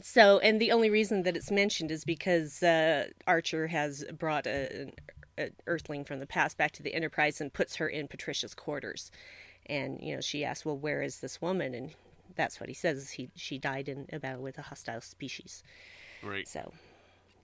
[0.00, 4.92] So, and the only reason that it's mentioned is because uh, Archer has brought a,
[5.66, 9.10] Earthling from the past back to the Enterprise and puts her in Patricia's quarters.
[9.66, 11.94] And you know, she asks, "Well, where is this woman?" And
[12.36, 13.12] that's what he says.
[13.12, 15.62] He she died in a battle with a hostile species.
[16.22, 16.46] Right.
[16.46, 16.72] So,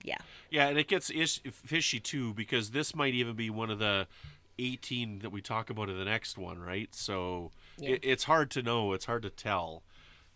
[0.03, 3.79] yeah, Yeah, and it gets ish- fishy too because this might even be one of
[3.79, 4.07] the
[4.57, 6.93] 18 that we talk about in the next one, right?
[6.93, 7.91] So Yeah.
[7.91, 8.93] it, it's hard to know.
[8.93, 9.83] It's hard to tell,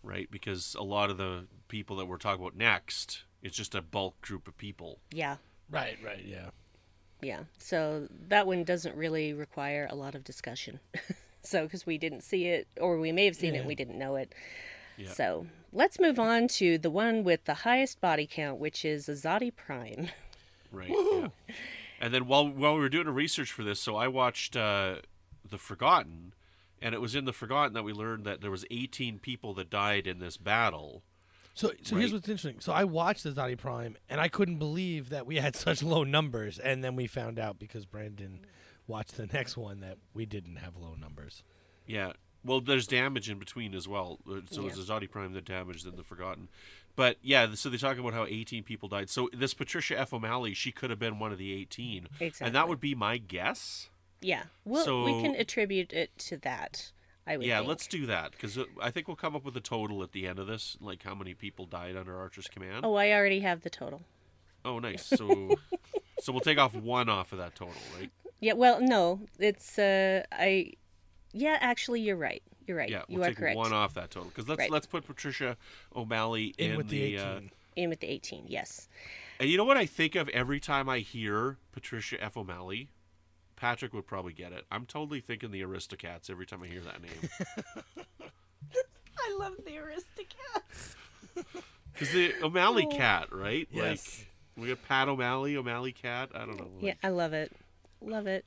[0.04, 0.30] right?
[0.30, 4.20] Because a lot of the people that we're talking about next, it's just a bulk
[4.20, 4.98] group of people.
[5.10, 5.36] yeah,
[5.70, 6.50] Right, right, yeah.
[7.22, 7.44] yeah.
[7.58, 10.78] So that one doesn't really require a lot of discussion.
[11.42, 14.16] so, because we didn't see it, or we may have seen it, we didn't know
[14.16, 14.34] it.
[14.98, 15.10] Yeah.
[15.10, 19.54] So let's move on to the one with the highest body count, which is Azati
[19.54, 20.08] Prime.
[20.72, 20.90] Right.
[20.90, 21.28] Yeah.
[22.00, 24.96] And then while while we were doing the research for this, so I watched uh,
[25.48, 26.34] the Forgotten,
[26.84, 29.70] and it was in the Forgotten that we learned that there was 18 people that
[29.70, 31.02] died in this battle.
[31.54, 32.60] So, so here's what's interesting.
[32.60, 36.04] So I watched the Azati Prime, and I couldn't believe that we had such low
[36.04, 36.58] numbers.
[36.58, 38.40] And then we found out because Brandon
[38.86, 41.42] watched the next one that we didn't have low numbers.
[41.86, 42.12] Yeah.
[42.44, 44.18] Well, there's damage in between as well.
[44.28, 44.68] Uh, So Yeah.
[44.68, 46.48] it's the Azati Prime the damage, and the Forgotten.
[46.96, 49.08] But yeah, so they talk about how 18 people died.
[49.08, 50.12] So this Patricia F.
[50.12, 52.08] O'Malley, she could have been one of the 18.
[52.20, 52.46] Exactly.
[52.46, 53.88] And that would be my guess.
[54.24, 56.92] Yeah, well, we So- can attribute it to that.
[57.26, 57.46] I would.
[57.46, 57.68] Yeah, think.
[57.68, 60.38] let's do that because I think we'll come up with a total at the end
[60.38, 62.84] of this, like how many people died under Archer's command.
[62.84, 64.02] Oh, I already have the total.
[64.64, 65.08] Oh, nice.
[65.16, 65.56] So,
[66.20, 68.10] so we'll take off one off of that total, right?
[68.40, 70.72] Yeah, well, no, it's uh, I.
[71.32, 72.42] Yeah, actually, you're right.
[72.66, 72.88] You're right.
[72.90, 73.56] Yeah, you we'll are take correct.
[73.56, 74.70] one off that total because let's Right.
[74.70, 75.56] let's put Patricia
[75.96, 77.18] O'Malley In, in, with the, 18.
[77.20, 77.40] uh,
[77.76, 78.44] In with the 18.
[78.48, 78.88] Yes.
[79.40, 82.36] and you know what I think of every time I hear Patricia F.
[82.36, 82.88] O'Malley?
[83.64, 84.66] Patrick would probably get it.
[84.70, 87.30] I'm totally thinking the Aristocats every time I hear that name.
[89.18, 90.96] I love the Aristocats.
[91.94, 92.94] Because the O'Malley Oh.
[92.94, 93.66] cat, right?
[93.72, 94.18] Yes.
[94.58, 96.28] Like we got Pat O'Malley, O'Malley cat.
[96.34, 96.68] I don't know.
[96.80, 97.52] Yeah, I love it.
[98.02, 98.44] Love it.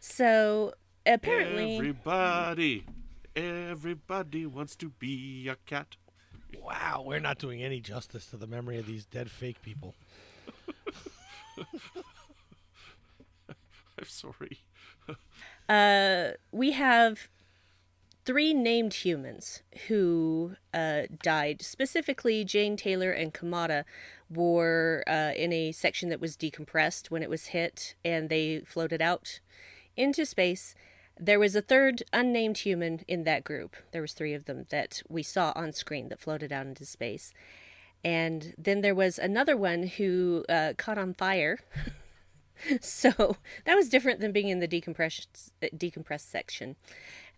[0.00, 0.72] So
[1.06, 2.84] apparently, Everybody,
[3.36, 5.94] everybody wants to be a cat.
[6.60, 9.94] Wow, we're not doing any justice to the memory of these dead fake people.
[14.02, 14.62] I'm sorry.
[15.68, 17.28] uh, we have
[18.24, 21.62] three named humans who uh, died.
[21.62, 23.84] Specifically, Jane Taylor and Kamada
[24.30, 29.02] were uh, in a section that was decompressed when it was hit, and they floated
[29.02, 29.40] out
[29.96, 30.74] into space.
[31.18, 33.76] There was a third unnamed human in that group.
[33.92, 37.32] There was three of them that we saw on screen that floated out into space.
[38.04, 41.60] And then there was another one who uh, caught on fire.
[42.80, 46.76] so that was different than being in the decompressed decompressed section.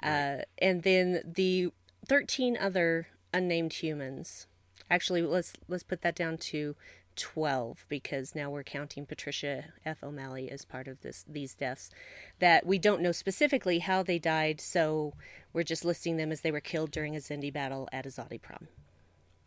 [0.03, 1.71] Uh, and then the
[2.07, 4.47] 13 other unnamed humans.
[4.91, 6.77] Actually, let's let's put that down to
[7.17, 10.03] 12 because now we're counting Patricia F.
[10.03, 11.91] O'Malley as part of this these deaths
[12.39, 15.15] that we don't know specifically how they died, so
[15.53, 18.69] we're just listing them as they were killed during a Xindi battle at Azati Prom.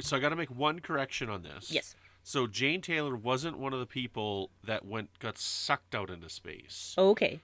[0.01, 1.71] So I got to make one correction on this.
[1.71, 1.95] Yes.
[2.27, 6.93] So Jane Taylor wasn't one of the people that went got sucked out into space
[6.97, 7.39] Okay.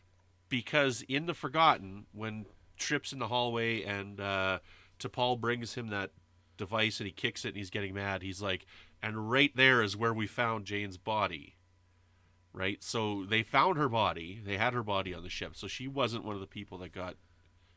[0.50, 4.60] because in the Forgotten, when Trip's in the hallway and uh,
[5.00, 6.12] T'Pol brings him that
[6.58, 8.66] device and he kicks it and he's getting mad, he's like,
[9.02, 11.56] and right there is where we found Jane's body.
[12.52, 12.84] Right?
[12.84, 14.42] So they found her body.
[14.46, 15.56] They had her body on the ship.
[15.56, 17.16] So she wasn't one of the people that got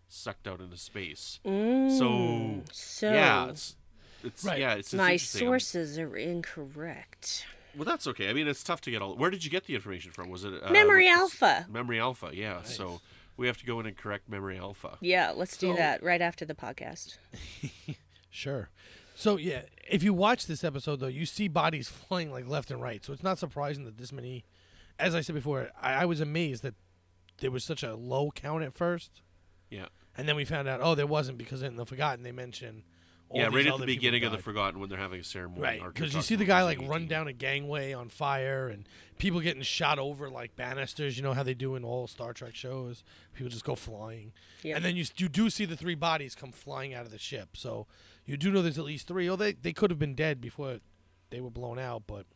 [0.09, 1.39] sucked out into space.
[1.47, 3.53] Mm, So, so yeah,
[4.27, 4.61] it's, it's Right.
[4.61, 5.41] yeah, it's, it's my interesting.
[5.47, 7.47] sources are incorrect.
[7.77, 8.31] Well, that's okay.
[8.31, 9.15] I mean, it's tough to get all.
[9.17, 10.31] Where did you get the information from?
[10.31, 11.67] Was it uh, Memory what Alpha.
[11.71, 12.63] Memory Alpha, yeah.
[12.63, 13.01] So
[13.37, 14.97] we have to go in and correct Memory Alpha.
[15.01, 17.19] Yeah, let's do So- that right after the podcast.
[18.31, 18.69] Sure.
[19.15, 22.83] So yeah, if you watch this episode though, you see bodies flying like left and
[22.83, 23.03] right.
[23.03, 24.45] So it's not surprising that this many.
[24.99, 26.75] As I said before, I, I was amazed that
[27.39, 29.23] there was such a low count at first,
[29.71, 29.87] Yeah,
[30.17, 32.83] and then we found out oh there wasn't because in the Forgotten they mention.
[33.29, 33.49] All yeah.
[33.53, 34.39] Right at the beginning of the.
[34.39, 35.61] Forgotten when they're having a ceremony.
[35.61, 38.89] Right, because you see the guy losing like run down a gangway on fire, and
[39.19, 41.17] people getting shot over like banisters.
[41.17, 43.03] You know how they do in all Star Trek shows.
[43.35, 44.77] People just go flying, Yep.
[44.77, 47.57] and then you you do see the three bodies come flying out of the ship.
[47.57, 47.89] So
[48.25, 49.29] you do know there's at least three.
[49.29, 50.79] Oh, they they could have been dead before
[51.31, 52.27] they were blown out, but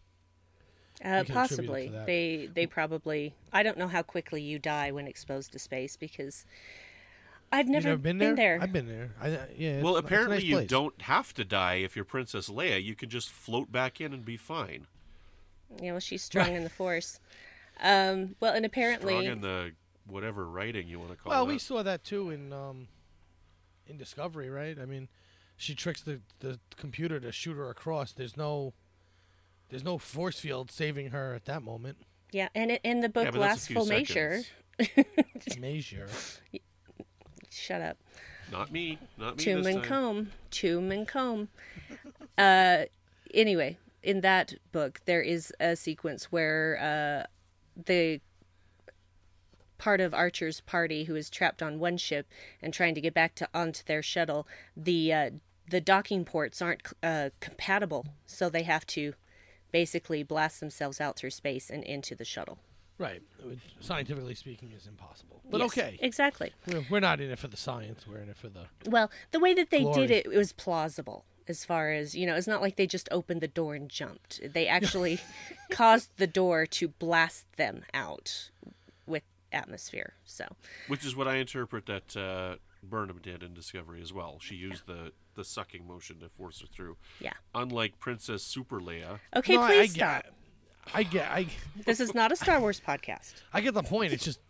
[1.05, 1.93] Uh, We can attribute it possibly.
[2.07, 3.35] They they probably.
[3.53, 6.45] I don't know how quickly you die when exposed to space because
[7.53, 8.37] I've never, never been there.
[8.37, 8.59] there.
[8.61, 9.11] I've been there.
[9.21, 9.69] I, uh, yeah.
[9.71, 10.69] it's- Well, it's a apparently nice you place.
[10.69, 12.83] don't have to die if you're Princess Leia.
[12.83, 14.87] You can just float back in and be fine.
[15.83, 17.19] You know, she's strong in the force.
[17.83, 19.73] Um, well, and apparently, Strong in the
[20.07, 21.35] whatever writing you want to call it.
[21.35, 21.49] Well, it.
[21.53, 22.89] we saw that too in um,
[23.87, 24.79] in Discovery, right?
[24.79, 25.09] I mean,
[25.57, 28.13] she tricks the the computer to shoot her across.
[28.13, 28.75] There's no
[29.71, 31.99] there's no force field saving her at that moment.
[32.33, 34.43] yeah, and it, in the book yeah, but that's Last few Measure.
[34.79, 35.07] seconds.
[37.61, 37.99] Shut up.
[38.51, 38.99] Not me.
[39.19, 40.31] Not me Tomb and comb.
[40.51, 41.49] Tomb and comb.
[42.39, 42.85] Uh,
[43.35, 47.27] anyway, in that book, there is a sequence where uh,
[47.85, 48.21] the
[49.79, 52.27] part of Archer's party who is trapped on one ship
[52.63, 54.47] and trying to get back to onto their shuttle,
[54.77, 55.31] the uh,
[55.69, 59.15] the docking ports aren't uh, compatible, so they have to
[59.71, 62.59] basically blast themselves out through space and into the shuttle.
[63.01, 63.23] Right.
[63.43, 65.41] Which, Scientifically speaking, is impossible.
[65.51, 66.53] But Yes, okay, exactly.
[66.67, 68.07] we're, we're not in it for the science.
[68.07, 68.67] We're in it for the.
[68.87, 70.07] Well, the way that they Glory.
[70.07, 71.25] did it, it was plausible.
[71.49, 74.39] As far as you know, it's not like they just opened the door and jumped.
[74.53, 75.19] They actually
[75.71, 78.51] caused the door to blast them out
[79.07, 80.13] with atmosphere.
[80.25, 80.45] So,
[80.87, 84.39] Which is what I interpret that uh, Burnham did in Discovery as well.
[84.41, 86.99] She used the, the sucking motion to force her through.
[87.19, 87.33] yeah.
[87.55, 89.19] Unlike Princess Super Leia.
[89.35, 90.23] Okay, No, I- please I, stop.
[90.25, 90.33] get-
[90.95, 91.31] I get.
[91.31, 91.47] I
[91.87, 93.35] This is not a Star Wars podcast.
[93.53, 94.13] I get the point.
[94.13, 94.41] It's just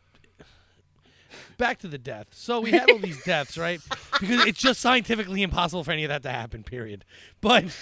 [1.58, 2.28] back to the death.
[2.32, 3.80] So we had all these deaths, right?
[4.18, 6.64] Because it's just scientifically impossible for any of that to happen.
[6.64, 7.04] Period.
[7.40, 7.64] But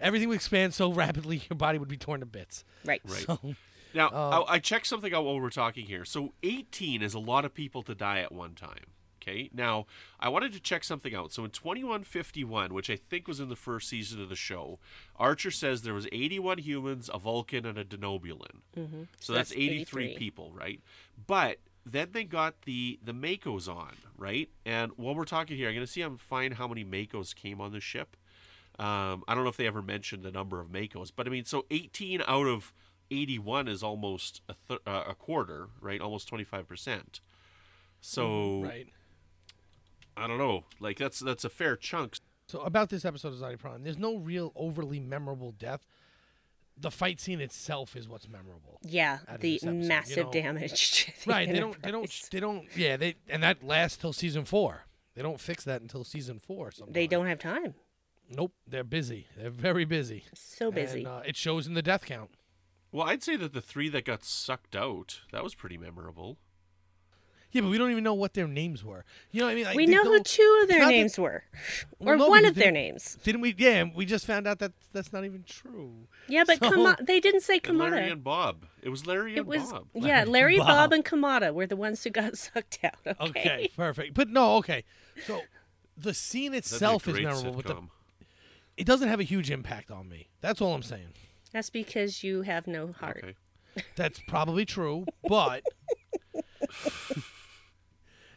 [0.00, 2.64] everything would expand so rapidly, your body would be torn to bits.
[2.84, 3.00] Right.
[3.04, 3.24] Right.
[3.26, 3.38] So
[3.94, 6.04] Now, Uh, I, I checked something out while we're talking here.
[6.04, 8.84] So, 18 is a lot of people to die at one time.
[9.26, 9.50] Okay.
[9.52, 9.86] Now,
[10.20, 11.32] I wanted to check something out.
[11.32, 14.78] So, in 2151, which I think was in the first season of the show,
[15.16, 18.60] Archer says there was 81 humans, a Vulcan, and a Denobulan.
[18.76, 19.02] Mm-hmm.
[19.20, 20.80] So, that's, 83, people, right?
[21.26, 24.50] But then they got the the MACOs on, right?
[24.64, 27.60] And while we're talking here, I'm going to see I'm find how many MACOs came
[27.60, 28.16] on the ship.
[28.78, 31.46] Um, I don't know if they ever mentioned the number of MACOs, but I mean,
[31.46, 32.74] so 18 out of
[33.10, 36.00] 81 is almost a, th- uh, a quarter, right?
[36.00, 37.20] Almost 25 percent.
[38.00, 38.88] So right.
[40.16, 42.18] I don't know, like that's that's a fair chunk.
[42.48, 45.84] So about this episode of Azati Prime, there's no real overly memorable death.
[46.78, 48.78] The fight scene itself is what's memorable.
[48.82, 50.32] Yeah, the this episode, you massive know.
[50.32, 51.04] damage.
[51.06, 51.50] To the Right.
[51.50, 51.82] They don't.
[51.82, 52.28] They don't.
[52.30, 52.76] They don't.
[52.76, 52.96] Yeah.
[52.96, 54.84] They and that lasts till season four.
[55.14, 56.70] They don't fix that until season four.
[56.70, 56.94] Sometimes.
[56.94, 57.74] They don't have time.
[58.30, 58.52] Nope.
[58.66, 59.28] They're busy.
[59.36, 60.24] They're very busy.
[60.34, 60.98] So busy.
[61.00, 62.30] And, uh, it shows in the death count.
[62.92, 66.36] Well, I'd say that the three that got sucked out that was pretty memorable.
[67.56, 69.04] Yeah, but we don't even know what their names were.
[69.32, 69.64] You know what I mean?
[69.64, 71.42] Like, we know who two of their not that- names were,
[71.98, 73.16] Well, or no, one of their names.
[73.24, 73.54] Didn't we?
[73.56, 76.06] Yeah, and we just found out that that's not even true.
[76.28, 78.12] Yeah, but So- Kama- they didn't say And Larry Kamada.
[78.12, 78.66] and Bob.
[78.82, 79.86] It was Larry and It was Bob.
[79.94, 80.66] yeah, Larry, Bob.
[80.68, 82.94] Bob, and Kamada were the ones who got sucked out.
[83.06, 83.40] Okay.
[83.40, 84.12] Okay, perfect.
[84.14, 84.84] But no, okay.
[85.26, 85.40] So
[85.96, 87.82] the scene That'd be a itself is great memorable, but the,
[88.76, 90.28] it doesn't have a huge impact on me.
[90.42, 91.14] That's all I'm saying.
[91.52, 93.22] That's because you have no heart.
[93.24, 93.34] Okay.
[93.94, 95.62] That's probably true, but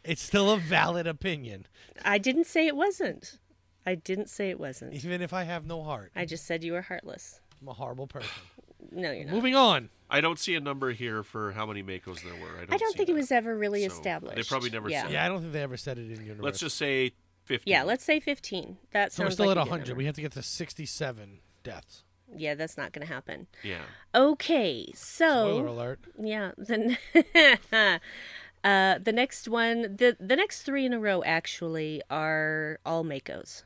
[0.04, 1.66] it's still a valid opinion,
[2.04, 3.38] I didn't say it wasn't.
[3.86, 4.92] I didn't say it wasn't.
[4.92, 6.12] even if I have no heart.
[6.14, 7.40] I just said you were heartless.
[7.60, 8.30] I'm a horrible person.
[8.92, 9.34] No, you're not.
[9.34, 9.90] Moving on.
[10.08, 12.56] I don't see a number here for how many MACOs there were.
[12.56, 14.00] I don't, I don't see think it was ever really So,
[14.34, 15.02] they probably never yeah.
[15.02, 16.44] said Yeah, I don't think they ever said it in universe.
[16.44, 17.12] Let's just say
[17.44, 17.70] 50.
[17.70, 18.76] Yeah, let's say 15.
[18.92, 19.96] That so we're still like at a 100.
[19.96, 22.04] We have to get to 67 deaths.
[22.36, 23.46] Yeah, that's not going to happen.
[23.62, 23.82] Yeah.
[24.14, 25.26] Okay, so.
[25.26, 26.00] Spoiler so alert.
[26.18, 26.96] yeah, then
[28.64, 33.62] uh, the next one, the the next three in a row actually are all MACOs,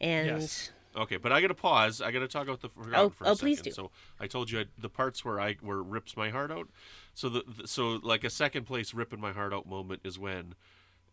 [0.00, 0.70] and Yes.
[0.96, 2.00] Okay, but I got to pause.
[2.00, 3.46] I got to talk about the Forgotten Oh, for a oh, second.
[3.46, 3.70] please do.
[3.70, 6.68] So I told you I, the parts where I where it rips my heart out.
[7.12, 10.54] So the, the so like a second place ripping my heart out moment is when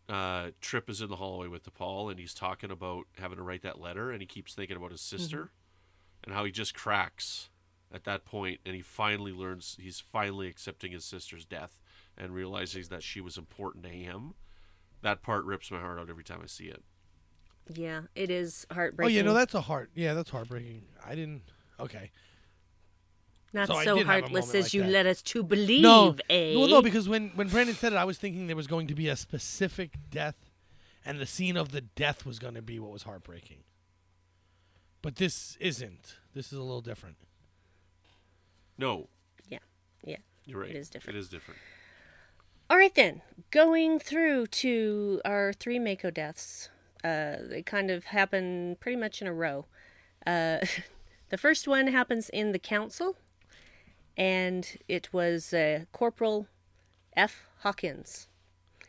[0.08, 3.60] uh, Trip is in the hallway with T'Pol and he's talking about having to write
[3.62, 6.24] that letter and he keeps thinking about his sister Mm-hmm.
[6.24, 7.50] and how he just cracks
[7.92, 11.82] at that point and he finally learns he's finally accepting his sister's death
[12.16, 14.34] and realizing that she was important to him.
[15.02, 16.82] That part rips my heart out every time I see it.
[17.72, 18.74] yeah, it is heartbreaking.
[18.74, 19.16] Oh, heartbreaking.
[19.16, 19.90] yeah, no, that's a heart.
[19.94, 20.82] Yeah, that's heartbreaking.
[21.04, 21.42] I didn't.
[21.78, 22.10] Okay.
[23.52, 24.90] not so so did have a heartless as like you that.
[24.90, 25.82] led us to believe.
[25.82, 26.54] no, eh?
[26.56, 28.94] well, no, because when when Brandon said it, I was thinking there was going to
[28.94, 30.36] be a specific death,
[31.04, 33.58] and the scene of the death was going to be what was heartbreaking.
[35.02, 36.16] But this isn't.
[36.34, 37.16] This is a little different.
[38.78, 39.08] No,
[39.48, 39.58] yeah,
[40.02, 40.16] yeah.
[40.46, 40.70] you're right.
[40.70, 41.16] It is different.
[41.16, 41.60] It is different.
[42.74, 43.22] All right then,
[43.52, 46.70] going through to our three MACO deaths.
[47.04, 49.66] Uh, they kind of happen pretty much in a row.
[50.26, 50.58] Uh,
[51.28, 53.16] the first one happens in the council,
[54.16, 56.48] and it was uh, Corporal
[57.16, 57.44] F.
[57.60, 58.26] Hawkins.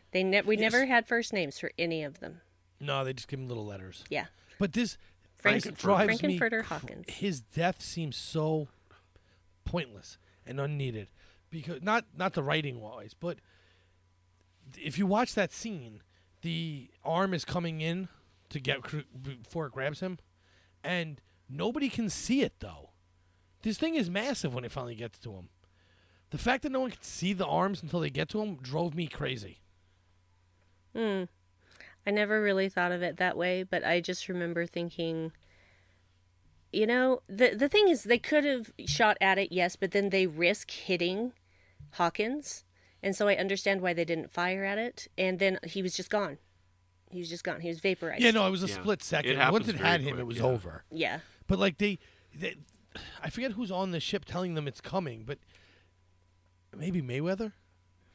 [0.09, 2.41] They ne- we never had first names for any of them.
[2.79, 4.03] No, they just give him little letters.
[4.09, 4.25] Yeah,
[4.57, 4.97] But this
[5.35, 6.39] Frank- this drives me.
[6.39, 7.05] Frankenfurter Hawkins.
[7.07, 8.67] His death seems so
[9.63, 11.07] pointless and unneeded
[11.51, 13.37] because not not the writing wise, but
[14.81, 16.01] if you watch that scene,
[16.41, 18.07] the arm is coming in
[18.49, 18.79] to get
[19.21, 20.19] before it grabs him,
[20.83, 22.91] and nobody can see it though.
[23.63, 25.49] This thing is massive when it finally gets to him.
[26.29, 28.93] The fact that no one can see the arms until they get to him drove
[28.93, 29.59] me crazy.
[30.95, 31.23] Hmm.
[32.05, 35.31] I never really thought of it that way, but I just remember thinking,
[36.71, 40.09] you know, the the thing is, they could have shot at it, yes, but then
[40.09, 41.33] they risk hitting
[41.93, 42.63] Hawkins,
[43.05, 45.07] and so I understand why they didn't fire at it.
[45.17, 46.37] And then he was just gone.
[47.11, 47.61] He was just gone.
[47.61, 48.21] He was vaporized.
[48.21, 48.73] Yeah, no, it was a Yeah.
[48.75, 49.37] split It second.
[49.37, 50.43] happens Once it very had him, quick, it was yeah.
[50.43, 50.83] over.
[50.91, 51.19] Yeah.
[51.47, 51.99] But like they,
[52.37, 52.55] they,
[53.23, 55.37] I forget who's on the ship telling them it's coming, but
[56.75, 57.53] maybe Mayweather.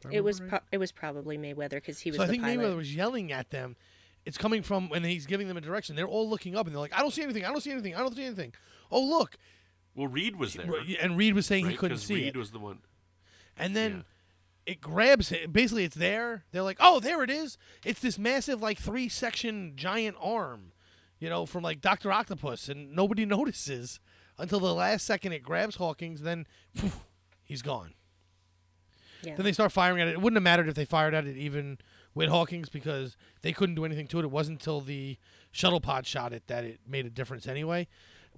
[0.01, 0.51] If I It was right.
[0.51, 2.59] pro- it was probably Mayweather because he was so I the think pilot.
[2.59, 3.76] Mayweather was yelling at them.
[4.26, 5.97] It's coming from when he's giving them a direction.
[5.97, 7.45] They're all looking up and they're like, "I don't see anything.
[7.45, 7.95] I don't see anything.
[7.95, 8.53] I don't see anything."
[8.91, 9.36] Oh look,
[9.95, 10.66] Well, Reed was there.
[10.66, 11.70] Re- and Reed was saying right?
[11.72, 12.80] he couldn't 'Cause see Reed it, was the one.
[13.57, 14.05] and then
[14.66, 15.52] it grabs it.
[15.52, 16.44] Basically, it's there.
[16.52, 17.58] They're like, "Oh, there it is.
[17.84, 20.72] It's this massive, like three section giant arm,
[21.18, 24.00] you know, from like Doctor Octopus," and nobody notices
[24.38, 26.22] until the last second it grabs Hawkins.
[26.22, 26.92] Then phew,
[27.42, 27.94] he's gone.
[29.22, 29.34] Yeah.
[29.34, 30.12] Then they start firing at it.
[30.12, 31.78] It wouldn't have mattered if they fired at it even
[32.14, 34.24] with Hawkins because they couldn't do anything to it.
[34.24, 35.18] It wasn't until the
[35.52, 37.86] shuttle pod shot it that it made a difference anyway.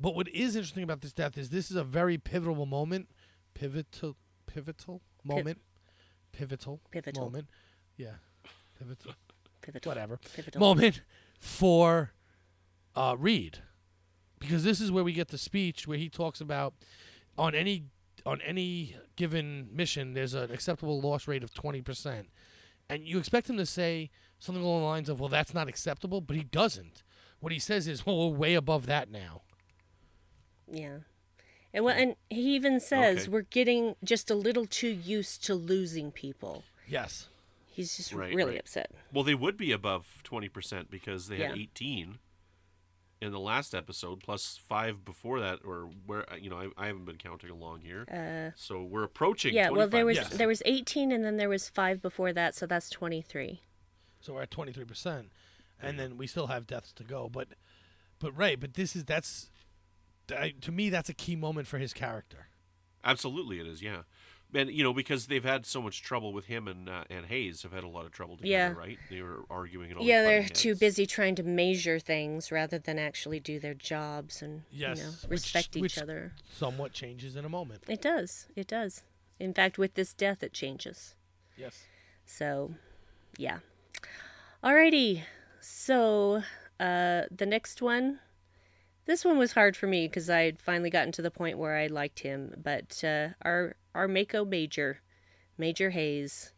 [0.01, 3.09] But what is interesting about this death is this is a very pivotal moment,
[3.55, 4.17] pivotal,
[4.47, 5.61] pivotal moment,
[6.33, 7.25] pivotal, Pivotal.
[7.25, 7.49] moment.
[7.97, 8.15] Yeah,
[8.79, 9.13] pivotal,
[9.61, 9.91] Pivotal.
[9.91, 10.61] whatever Pivotal.
[10.61, 11.03] moment
[11.39, 12.13] for
[12.97, 13.59] uh, Reed,
[14.39, 16.75] because this is where we get the speech where he talks about
[17.39, 17.85] on any
[18.25, 22.29] on any given mission there's an acceptable loss rate of twenty percent,
[22.89, 26.21] and you expect him to say something along the lines of, "Well, that's not acceptable,"
[26.21, 27.03] but he doesn't.
[27.41, 29.43] What he says is, "Well, we're way above that now."
[30.71, 30.99] Yeah.
[31.75, 33.31] And well, and he even says Okay.
[33.31, 36.65] we're getting just a little too used to losing people.
[36.87, 37.29] Yes.
[37.67, 38.61] He's just Right, really right.
[38.61, 38.91] upset.
[39.13, 41.63] Well, they would be above 20% because they had Yeah.
[41.63, 42.19] 18
[43.23, 47.05] in the last episode, plus five before that, or where, you know, I, I haven't
[47.07, 48.05] been counting along here.
[48.11, 50.31] Uh, so we're approaching yeah, well, there was 25%.
[50.39, 53.63] there was 18, and then there was five before that, so that's 23.
[54.21, 55.33] So we're at twenty three percent,
[55.81, 57.29] and then we still have deaths to go.
[57.29, 57.49] But,
[58.21, 59.51] but right, but this is that's,
[60.31, 62.49] I, to me that's a key moment for his character.
[63.05, 63.83] Absolutely, it is.
[63.83, 64.03] Yeah,
[64.55, 67.63] and you know because they've had so much trouble with him and uh, and Hayes
[67.63, 68.79] have had a lot of trouble together, Yeah.
[68.79, 68.99] right?
[69.11, 72.99] They were arguing and all Yeah, they're too busy trying to measure things rather than
[72.99, 76.33] actually do their jobs and Yes, you know which- respect each which- other.
[76.53, 77.83] Somewhat changes in a moment.
[77.89, 78.47] It does.
[78.55, 79.03] It does.
[79.41, 81.17] In fact, with this death, it changes.
[81.57, 81.83] Yes.
[82.25, 82.75] So,
[83.37, 83.59] yeah.
[84.63, 85.23] Alrighty.
[85.61, 86.43] So,
[86.79, 88.21] uh, the next one.
[89.05, 91.77] This one was hard for me because I had finally gotten to the point where
[91.77, 92.55] I liked him.
[92.63, 95.01] But uh, our our MACO Major,
[95.59, 96.53] Major Hayes,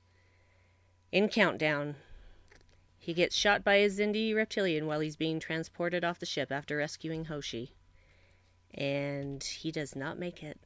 [1.11, 1.97] in Countdown,
[2.99, 6.77] he gets shot by a Xindi reptilian while he's being transported off the ship after
[6.77, 7.77] rescuing Hoshi,
[8.75, 10.61] and he does not make it.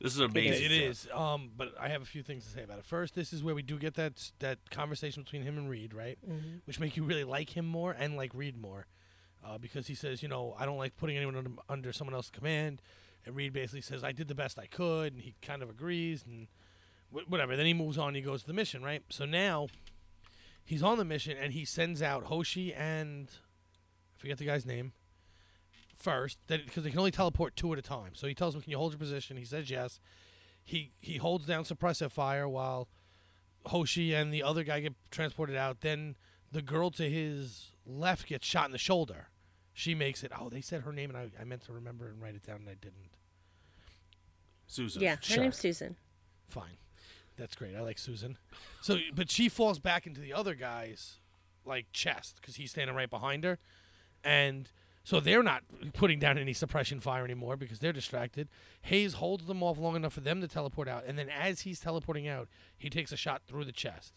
[0.00, 0.64] This is amazing.
[0.64, 1.08] It is.
[1.12, 2.84] Um, but I have a few things to say about it.
[2.84, 6.18] First, this is where we do get that that conversation between him and Reed, right?
[6.26, 6.58] Mm-hmm.
[6.66, 8.86] Which make you really like him more and like Reed more,
[9.44, 12.30] uh, because he says, you know, I don't like putting anyone under, under someone else's
[12.30, 12.82] command,
[13.24, 16.24] and Reed basically says, I did the best I could, and he kind of agrees,
[16.26, 16.48] and
[17.10, 17.56] wh- whatever.
[17.56, 18.14] Then he moves on.
[18.14, 19.02] He goes to the mission, right?
[19.10, 19.68] So now
[20.64, 23.28] he's on the mission, and he sends out Hoshi and
[24.18, 24.92] I forget the guy's name
[25.94, 28.14] first because they can only teleport two at a time.
[28.14, 30.00] So he tells him, "Can you hold your position?" He says yes.
[30.64, 32.88] He he holds down suppressive fire while
[33.66, 35.80] Hoshi and the other guy get transported out.
[35.80, 36.16] Then
[36.50, 39.28] the girl to his left gets shot in the shoulder.
[39.72, 40.32] She makes it.
[40.38, 42.56] Oh, they said her name, and I, I meant to remember and write it down,
[42.60, 43.10] and I didn't.
[44.66, 45.02] Susan.
[45.02, 45.42] Yeah, her Sure.
[45.44, 45.96] name's Susan.
[46.48, 46.76] Fine,
[47.36, 47.74] that's great.
[47.74, 48.36] I like Susan.
[48.82, 51.20] So, but she falls back into the other guy's
[51.64, 53.58] like chest because he's standing right behind her,
[54.24, 54.70] and
[55.04, 55.62] so they're not
[55.94, 58.48] putting down any suppression fire anymore because they're distracted.
[58.82, 61.80] Hayes holds them off long enough for them to teleport out, and then as he's
[61.80, 64.14] teleporting out, he takes a shot through the chest.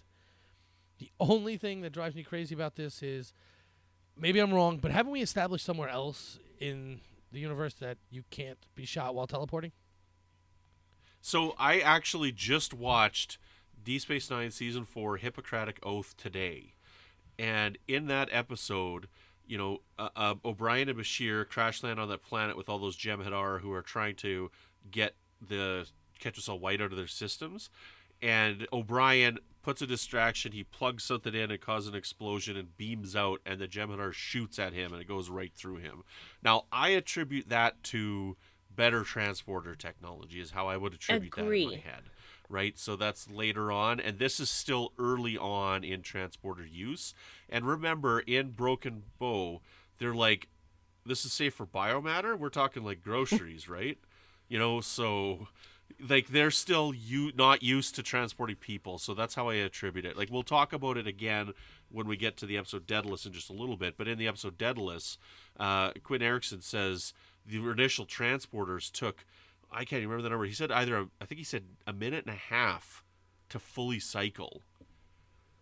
[0.97, 3.34] The only thing that drives me crazy about this is
[4.18, 7.01] maybe I'm wrong, but haven't we established somewhere else in
[7.32, 9.72] the universe that you can't be shot while teleporting?
[11.22, 13.38] So I actually just watched
[13.84, 16.74] Deep Space Nine season four Hippocratic Oath today,
[17.38, 19.07] and in that episode,
[19.47, 22.97] you know, uh, uh, O'Brien and Bashir crash land on that planet with all those
[22.97, 24.49] Jem'Hadar who are trying to
[24.89, 25.88] get the
[26.22, 27.70] ketracel-white out of their systems,
[28.22, 30.51] and O'Brien puts a distraction.
[30.51, 34.59] He plugs something in and causes an explosion and beams out, and the Jem'Hadar shoots
[34.59, 36.03] at him and it goes right through him.
[36.43, 38.38] Now I attribute that to
[38.74, 42.03] better transporter technology is how I would attribute that in my head.
[42.49, 42.78] Right?
[42.78, 47.13] So that's later on and this is still early on in transporter use.
[47.47, 49.61] And remember in Broken Bow,
[49.99, 50.47] they're like
[51.05, 52.38] this is safe for biomatter.
[52.38, 53.97] We're talking like groceries, right?
[54.47, 55.47] You know, so
[55.99, 60.17] like they're still you not used to transporting people, so that's how I attribute it.
[60.17, 61.53] Like we'll talk about it again
[61.89, 63.97] when we get to the episode Daedalus in just a little bit.
[63.97, 65.17] But in the episode Daedalus,
[65.59, 67.13] uh, Quinn Erickson says
[67.45, 69.25] the initial transporters took
[69.71, 70.45] I can't remember the number.
[70.45, 73.03] He said either a, I think he said a minute and a half
[73.49, 74.61] to fully cycle.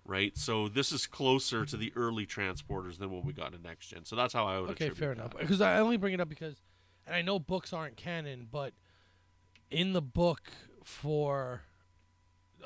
[0.06, 3.90] Right, so this is closer to the early transporters than what we got in next
[3.90, 4.06] gen.
[4.06, 4.72] So that's how I would.
[4.72, 5.20] Okay, fair that.
[5.22, 5.38] enough.
[5.38, 6.56] Because I only bring it up because,
[7.06, 8.74] and I know books aren't canon, but
[9.72, 10.52] in the book
[10.84, 11.62] for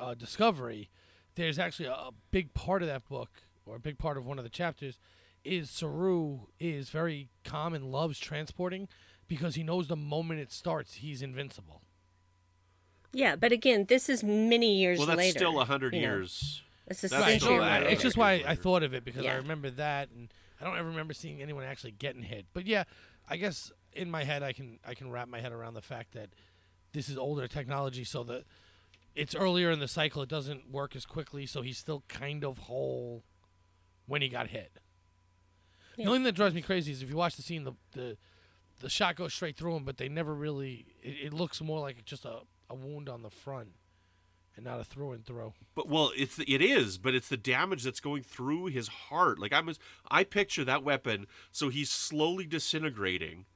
[0.00, 0.90] uh, Discovery,
[1.34, 3.30] there's actually a, a big part of that book,
[3.66, 4.98] or a big part of one of the chapters,
[5.44, 8.88] is Saru is very calm and loves transporting
[9.28, 11.82] because he knows the moment it starts, he's invincible.
[13.12, 15.38] Yeah, but again, this is many years Well, that's later.
[15.38, 16.08] still a hundred you know.
[16.08, 16.62] years.
[16.86, 17.40] It's a That's Right.
[17.40, 17.92] still century So a I, hundred later.
[17.94, 20.88] it's just why I thought of it because I remember that, and I don't ever
[20.88, 22.46] remember seeing anyone actually getting hit.
[22.52, 22.84] But yeah,
[23.28, 26.12] I guess in my head I can I can wrap my head around the fact
[26.14, 26.30] that
[26.94, 28.44] this is older technology, so that
[29.14, 30.22] it's earlier in the cycle.
[30.22, 33.24] It doesn't work as quickly, so he's still kind of whole
[34.06, 34.78] when he got hit.
[35.96, 36.04] Yeah.
[36.04, 38.16] The only thing that drives me crazy is if you watch the scene, the the,
[38.80, 40.86] the shot goes straight through him, but they never really.
[41.02, 42.40] It, it looks more like just a,
[42.70, 43.70] a wound on the front,
[44.56, 45.52] and not a through and through.
[45.74, 49.38] But well, it's it is, but it's the damage that's going through his heart.
[49.38, 49.70] Like I'm,
[50.10, 51.26] I picture that weapon.
[51.52, 53.46] So he's slowly disintegrating,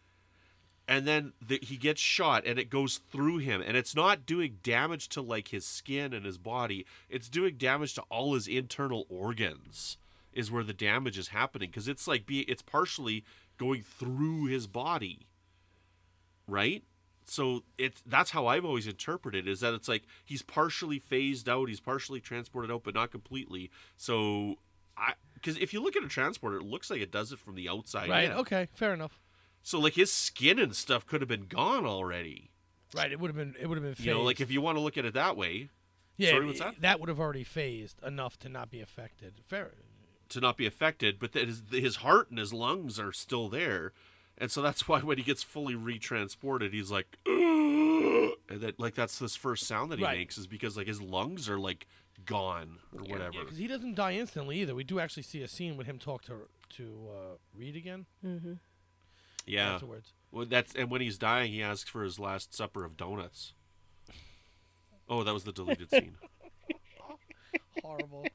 [0.89, 4.59] and then the, he gets shot, and it goes through him, and it's not doing
[4.62, 6.86] damage to like his skin and his body.
[7.09, 9.99] It's doing damage to all his internal organs.
[10.32, 13.24] Is where the damage is happening because it's like be it's partially
[13.57, 15.26] going through his body,
[16.47, 16.84] right?
[17.30, 21.49] so it's that's how I've always interpreted it, is that it's like he's partially phased
[21.49, 23.70] out, he's partially transported out, but not completely.
[23.97, 24.57] So
[24.97, 27.55] I because if you look at a transporter, it looks like it does it from
[27.55, 28.09] the outside.
[28.09, 28.24] Right.
[28.24, 28.32] in.
[28.32, 28.68] Okay.
[28.74, 29.20] Fair enough.
[29.62, 32.50] So like his skin and stuff could have been gone already.
[32.94, 33.12] Right.
[33.12, 33.54] It would have been.
[33.61, 33.94] It would have been.
[33.94, 34.06] Phased.
[34.06, 35.68] You know, like if you want to look at it that way,
[36.16, 37.00] yeah, sorry, what's it- that?
[37.00, 39.34] would have already phased enough to not be affected.
[39.46, 39.72] Fair.
[40.30, 43.92] to not be affected, but that his his heart and his lungs are still there.
[44.38, 49.18] And so that's why when he gets fully retransported, he's like, and that like that's
[49.18, 50.18] this first sound that he Right.
[50.18, 51.86] makes is because like his lungs are like
[52.24, 53.40] gone or whatever.
[53.40, 54.74] Because he doesn't die instantly either.
[54.74, 58.52] We do actually see a scene with him talk to to uh, Reed again Mm-hmm.
[59.49, 59.74] Yeah.
[59.74, 60.12] afterwards.
[60.30, 63.53] Well, that's and when he's dying, he asks for his last supper of donuts.
[65.09, 66.16] Oh, that was the deleted scene.
[67.82, 68.26] Horrible.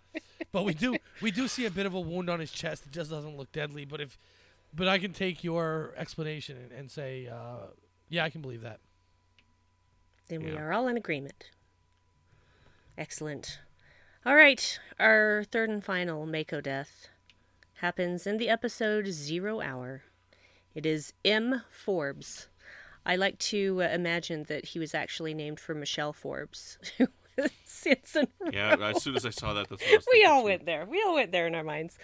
[0.52, 2.86] but we do we do see a bit of a wound on his chest.
[2.88, 3.86] It just doesn't look deadly.
[3.86, 4.18] But if
[4.74, 7.68] but I can take your explanation and, and say, uh,
[8.10, 8.80] yeah, I can believe that.
[10.30, 11.52] Then we are all in agreement.
[12.98, 13.60] Excellent.
[14.26, 17.10] All right, our third and final MACO death
[17.76, 20.04] happens in the episode Zero Hour.
[20.76, 21.64] It is M.
[21.72, 22.48] Forbes.
[23.06, 27.08] I like to uh, imagine that he was actually named for Michelle Forbes, who
[28.50, 30.44] Yeah, as soon as I saw that, that's what I was we all too.
[30.44, 30.86] went there.
[30.86, 31.98] We all went there in our minds.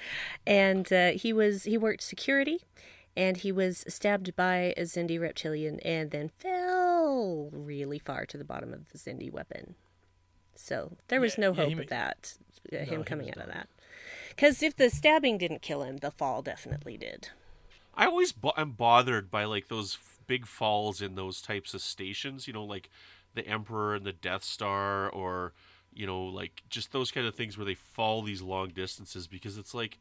[0.45, 2.61] And uh, he was he worked security,
[3.15, 8.43] and he was stabbed by a Xindi reptilian, and then fell really far to the
[8.45, 9.75] bottom of the Xindi weapon.
[10.55, 12.35] So there was Yeah, no yeah, hope he ma- of that,
[12.73, 13.69] uh, he him coming out of that.
[14.29, 17.29] Because if the stabbing didn't kill him, the fall definitely did.
[17.99, 21.81] I always bo- am bothered by like those f- big falls in those types of
[21.81, 22.47] stations.
[22.47, 22.89] You know, like
[23.35, 25.53] the Emperor and the Death Star, or
[25.93, 29.57] you know, like just those kind of things where they fall these long distances because
[29.59, 29.99] it's like.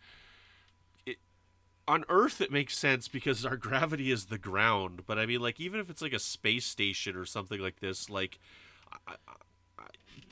[1.86, 5.02] On Earth, it makes sense because our gravity is the ground.
[5.06, 8.10] But I mean, like, even if it's like a space station or something like this,
[8.10, 8.38] like,
[9.06, 9.16] I-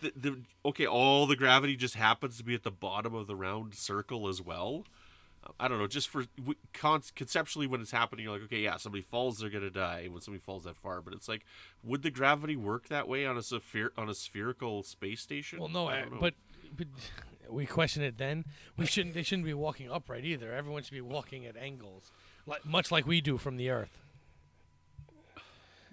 [0.01, 3.37] the, the okay, all the gravity just happens to be at the bottom of the
[3.37, 4.85] round circle as well.
[5.61, 6.25] I don't know, just for
[7.15, 10.43] conceptually when it's happening, you're like, okay, yeah, somebody falls, they're gonna die when somebody
[10.43, 11.01] falls that far.
[11.01, 11.45] But it's like,
[11.83, 15.59] would the gravity work that way on a sphere on a spherical space station?
[15.61, 16.21] Well, no, I I don't know.
[16.21, 16.35] but
[16.77, 16.87] but
[17.51, 18.45] we question it then.
[18.77, 19.15] We shouldn't.
[19.15, 20.53] They shouldn't be walking upright either.
[20.53, 22.11] Everyone should be walking at angles,
[22.47, 24.03] like, much like we do from the Earth.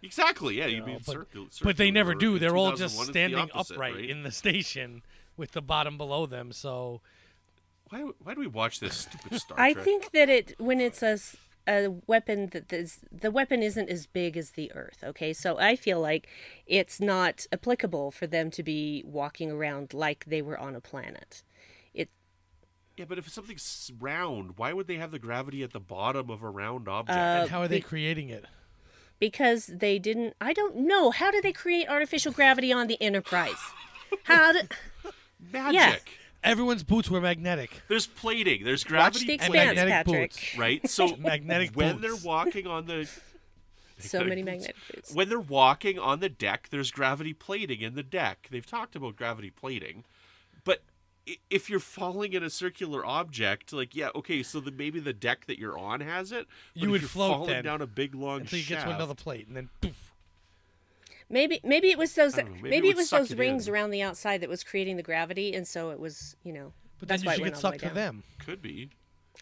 [0.02, 2.40] exactly, yeah, you know, mean but- circle, But they never do.
[2.40, 4.10] They're all just 2001 it's the standing opposite, upright right?
[4.10, 5.04] in the station
[5.38, 6.52] with the bottom below them.
[6.52, 7.02] So
[7.94, 9.78] Why, why do we watch this stupid Star Trek?
[9.78, 11.20] I think that it when it's a
[11.68, 15.04] a weapon that this, the weapon isn't as big as the Earth.
[15.04, 16.28] Okay, so I feel like
[16.66, 21.44] it's not applicable for them to be walking around like they were on a planet.
[21.94, 22.10] It
[22.98, 26.42] Yeah, but if something's round, why would they have the gravity at the bottom of
[26.42, 27.16] a round object?
[27.16, 28.46] and how are they Uh, be- creating it?
[29.20, 30.34] because they didn't.
[30.42, 33.62] I don't know how do they create artificial gravity on the Enterprise?
[34.24, 34.72] How did?
[35.40, 36.04] Magic.
[36.44, 37.82] Everyone's boots were magnetic.
[37.88, 38.64] There's plating.
[38.64, 39.26] There's Watch gravity.
[39.26, 40.32] the and Expanse, magnetic Patrick.
[40.32, 40.58] boots.
[40.58, 40.90] right?
[40.90, 42.02] So Magnetic when boots.
[42.02, 43.10] they're walking on the
[44.00, 45.14] So many magnetic boots.
[45.14, 48.48] when they're walking on the deck, there's gravity plating in the deck.
[48.52, 50.04] They've talked about gravity plating,
[50.66, 50.82] but
[51.30, 55.14] i- if you're falling in a circular object, like yeah, okay, so the, maybe the
[55.14, 56.48] deck that you're on has it.
[56.74, 58.76] But You if would you're float falling then down a big long until you get
[58.80, 58.90] shaft.
[58.90, 60.03] to another plate, and then poof.
[61.34, 63.74] Maybe maybe it was those know, maybe maybe, it it was those it rings in.
[63.74, 66.74] around the outside that was creating the gravity, and so it was you know.
[67.00, 68.24] But that's then why you should it get went all the sucked to them.
[68.38, 68.92] Could be.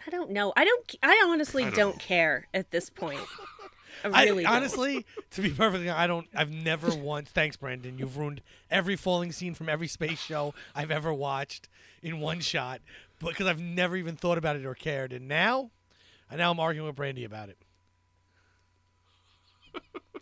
[0.07, 0.53] I don't know.
[0.55, 0.95] I don't.
[1.03, 3.19] I honestly I don't don't, care at this point.
[4.05, 4.53] I I really don't.
[4.53, 6.27] honestly, to be perfectly, honest, I don't.
[6.33, 7.29] I've never once.
[7.29, 7.99] Thanks, Brandon.
[7.99, 11.67] You've ruined every falling scene from every space show I've ever watched
[12.01, 12.79] in one shot,
[13.19, 15.11] because I've never even thought about it or cared.
[15.11, 15.71] And now,
[16.29, 17.57] and now I'm arguing with Brandi about it.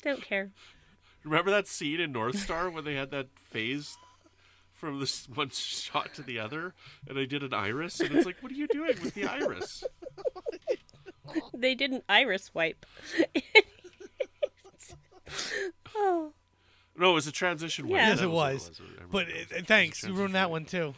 [0.01, 0.49] don't care.
[1.23, 3.97] Remember that scene in North Star when they had that phase
[4.73, 6.73] from this one shot to the other,
[7.07, 9.83] and they did an iris, and it's like, what are you doing with the iris?
[11.53, 12.87] They did an iris wipe.
[15.95, 16.33] oh,
[16.97, 17.87] No, it was a transition.
[17.87, 17.97] one.
[17.99, 18.09] Yeah.
[18.09, 18.81] Yes, it what was.
[19.11, 20.95] But it It thanks, you ruined that one too.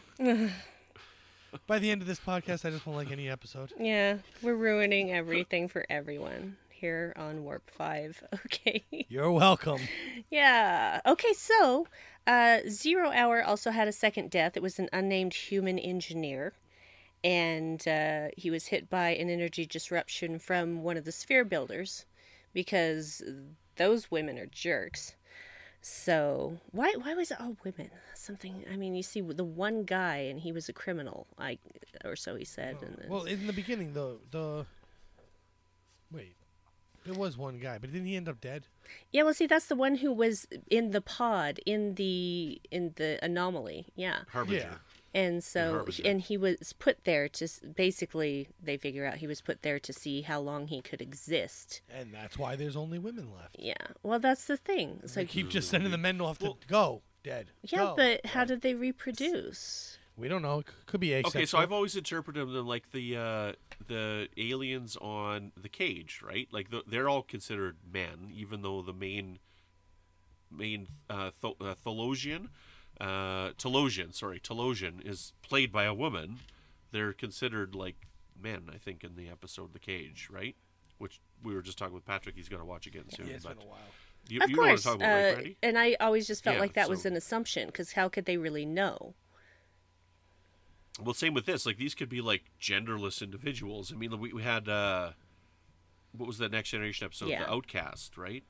[1.68, 3.74] By the end of this podcast, I just won't like any episode.
[3.78, 4.18] yeah.
[4.42, 8.22] We're ruining everything for everyone here on Warp Five.
[8.46, 8.84] Okay.
[9.08, 9.80] You're welcome.
[10.30, 11.00] Yeah.
[11.06, 11.88] Okay, so
[12.28, 14.58] uh, Zero Hour also had a second death.
[14.58, 16.54] It was an unnamed human engineer.
[17.24, 22.06] And uh, he was hit by an energy disruption from one of the sphere builders
[22.54, 23.22] because
[23.78, 25.16] those women are jerks.
[25.82, 27.90] So why why was it all women?
[28.16, 31.58] Something I mean, you see the one guy and he was a criminal, I
[32.04, 32.78] or so he said.
[32.82, 34.66] And Well, in the beginning, the the
[36.12, 36.36] wait,
[37.06, 38.68] there was one guy, but didn't he end up dead?
[39.12, 43.20] yeah, well, see, that's the one who was in the pod in the in the
[43.24, 43.88] anomaly.
[43.96, 44.20] Yeah.
[44.32, 44.58] Harbinger.
[44.60, 44.74] Yeah.
[45.14, 46.04] And so, Harbinger.
[46.06, 49.92] and he was put there to basically, they figure out he was put there to
[49.92, 51.82] see how long he could exist.
[51.90, 53.58] And that's why there's only women left.
[53.60, 53.74] Yeah.
[54.04, 55.00] Well, that's the thing.
[55.04, 57.52] It's They like, keep just sending the men off to Well- go dead.
[57.64, 57.94] yeah, Go.
[57.98, 59.98] but how did they reproduce?
[60.18, 60.60] We don't know.
[60.60, 61.40] It could be asexual.
[61.40, 63.52] Okay, so I've always interpreted them like the uh,
[63.88, 66.48] the aliens on the cage, right?
[66.52, 69.40] Like the, they're all considered men, even though the main
[70.52, 72.50] main uh, Th- uh, Thelosian,
[73.00, 76.40] uh, Talosian, sorry, Talosian is played by a woman,
[76.92, 77.96] they're considered like
[78.40, 78.70] men.
[78.72, 80.56] I think in the episode The Cage, right?
[80.98, 82.36] Which we were just talking with Patrick.
[82.36, 83.28] He's going to watch again soon.
[83.28, 83.80] Yeah, it's but been a while.
[84.28, 85.56] you, of you know what I'm course, talking about, right, uh, Brandi?
[85.64, 88.38] and I always just felt Yeah, like that was an assumption because how could they
[88.38, 89.16] really know?
[91.04, 91.66] Well, same with this.
[91.66, 93.92] Like these could be like genderless individuals.
[93.92, 95.12] I mean, we we had uh,
[96.16, 97.30] what was the next generation episode?
[97.30, 97.44] Yeah.
[97.46, 98.44] The Outcast, right?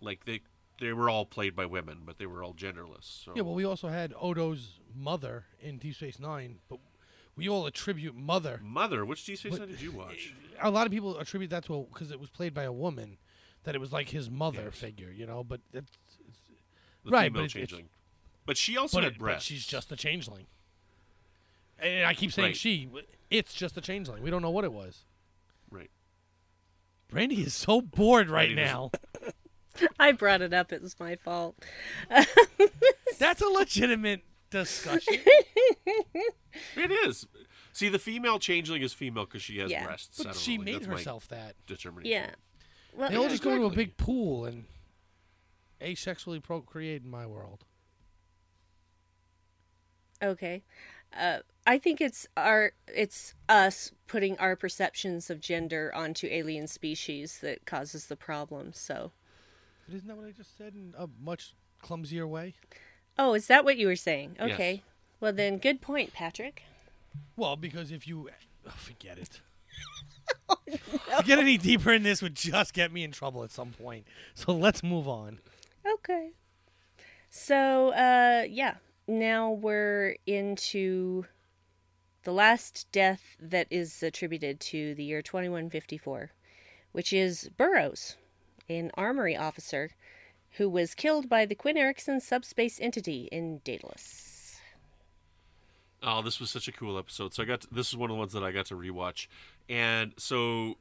[0.00, 0.40] Like they
[0.80, 3.24] they were all played by women, but they were all genderless.
[3.24, 6.78] So Yeah, well, we also had Odo's mother in Deep Space Nine, but
[7.36, 8.60] we all attribute mother.
[8.62, 10.32] Mother, which Deep Space But- Nine did you watch?
[10.62, 13.18] A lot of people attribute that to because it was played by a woman,
[13.64, 14.74] that it was like his mother Yes.
[14.78, 15.44] figure, you know.
[15.44, 15.90] But it's,
[16.28, 16.38] it's
[17.04, 17.88] The Right, female but it- it's- changeling.
[18.46, 19.46] But she also but, had it, but breasts.
[19.46, 20.46] she's just a changeling.
[21.82, 22.56] And I keep saying Right.
[22.56, 22.88] she.
[23.30, 24.22] It's just a changeling.
[24.22, 25.04] We don't know what it was.
[25.70, 25.90] right.
[27.12, 28.90] Brandi is so bored right Brandi now.
[29.98, 30.72] I brought it up.
[30.72, 31.56] It was my fault.
[33.18, 35.14] That's a legitimate discussion.
[36.76, 37.26] It is.
[37.72, 39.84] See, the female changeling is female because she has Yeah.
[39.86, 40.20] breasts.
[40.20, 41.54] I But she know, made that's herself that.
[41.66, 42.10] determination.
[42.12, 42.30] Yeah.
[42.92, 43.28] Well, They all yeah.
[43.28, 44.64] just go to a big pool and
[45.80, 47.64] asexually procreate in my world.
[50.22, 50.62] Okay.
[51.18, 57.38] Uh, I think it's our it's us putting our perceptions of gender onto alien species
[57.40, 58.72] that causes the problem.
[58.72, 59.12] So,
[59.86, 62.54] But isn't that what I just said in a much clumsier way?
[63.18, 64.36] oh, is that what you were saying?
[64.38, 64.52] Yes.
[64.52, 64.82] Okay.
[65.20, 66.62] Well, then, good point, Patrick.
[67.36, 68.30] Well, because if you
[68.66, 69.40] oh, forget it.
[71.16, 74.06] To get any deeper in this would just get me in trouble at some point.
[74.34, 75.38] So let's move on.
[75.94, 76.30] Okay.
[77.30, 78.74] So, uh, yeah.
[79.10, 81.24] Now we're into
[82.22, 86.30] the last death that is attributed to the year 2154,
[86.92, 88.16] which is Burroughs,
[88.68, 89.90] an armory officer
[90.58, 94.60] who was killed by the Quinn Erickson subspace entity in Daedalus.
[96.04, 97.34] Oh, this was such a cool episode.
[97.34, 99.26] So I got to, this is one of the ones that I got to rewatch,
[99.68, 100.76] and so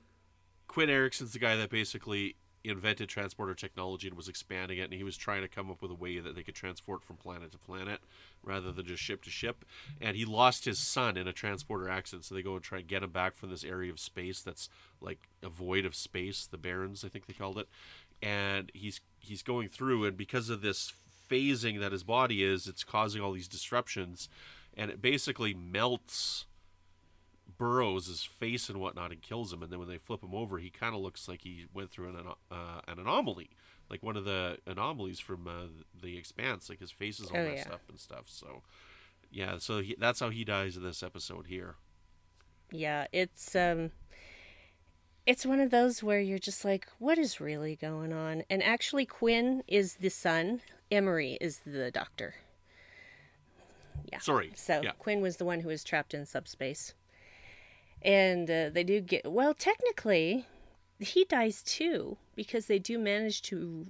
[0.68, 5.04] Quinn Erickson's the guy that basically invented transporter technology and was expanding it, and he
[5.04, 7.58] was trying to come up with a way that they could transport from planet to
[7.58, 8.00] planet
[8.44, 9.64] rather than just ship to ship.
[10.02, 12.88] And he lost his son in a transporter accident, so they go and try and
[12.88, 14.70] get him back from this area of space that's
[15.02, 17.68] like a void of space, the Barrens, I think they called it.
[18.22, 20.94] And he's he's going through, and because of this
[21.30, 24.28] phasing that his body is, it's causing all these disruptions,
[24.76, 26.46] and it basically melts
[27.60, 29.62] Burroughs' face and whatnot and kills him.
[29.62, 32.10] And then when they flip him over, he kind of looks like he went through
[32.10, 32.16] an
[32.50, 33.52] uh, an anomaly,
[33.90, 36.70] like one of the anomalies from uh, the Expanse.
[36.70, 37.74] Like his face is all Oh, messed yeah.
[37.76, 38.24] up and stuff.
[38.28, 38.64] So
[39.30, 41.76] yeah, so he, that's how he dies in this episode here.
[42.72, 43.92] Yeah, it's um
[45.26, 48.44] it's one of those where you're just like what is really going on?
[48.50, 52.36] And actually Quinn is the son, Emory is the doctor.
[54.12, 54.20] Yeah.
[54.20, 54.52] Sorry.
[54.56, 54.92] So yeah.
[54.98, 56.94] Quinn was the one who was trapped in subspace.
[58.02, 60.46] And uh, they do get well technically
[61.00, 63.88] he dies too because they do manage to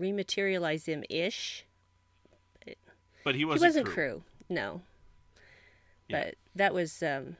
[0.00, 1.64] rematerialize him ish.
[3.24, 3.94] But he He wasn't, wasn't crew.
[3.94, 4.22] crew.
[4.48, 4.82] No.
[6.08, 6.24] Yeah.
[6.24, 7.36] But that was um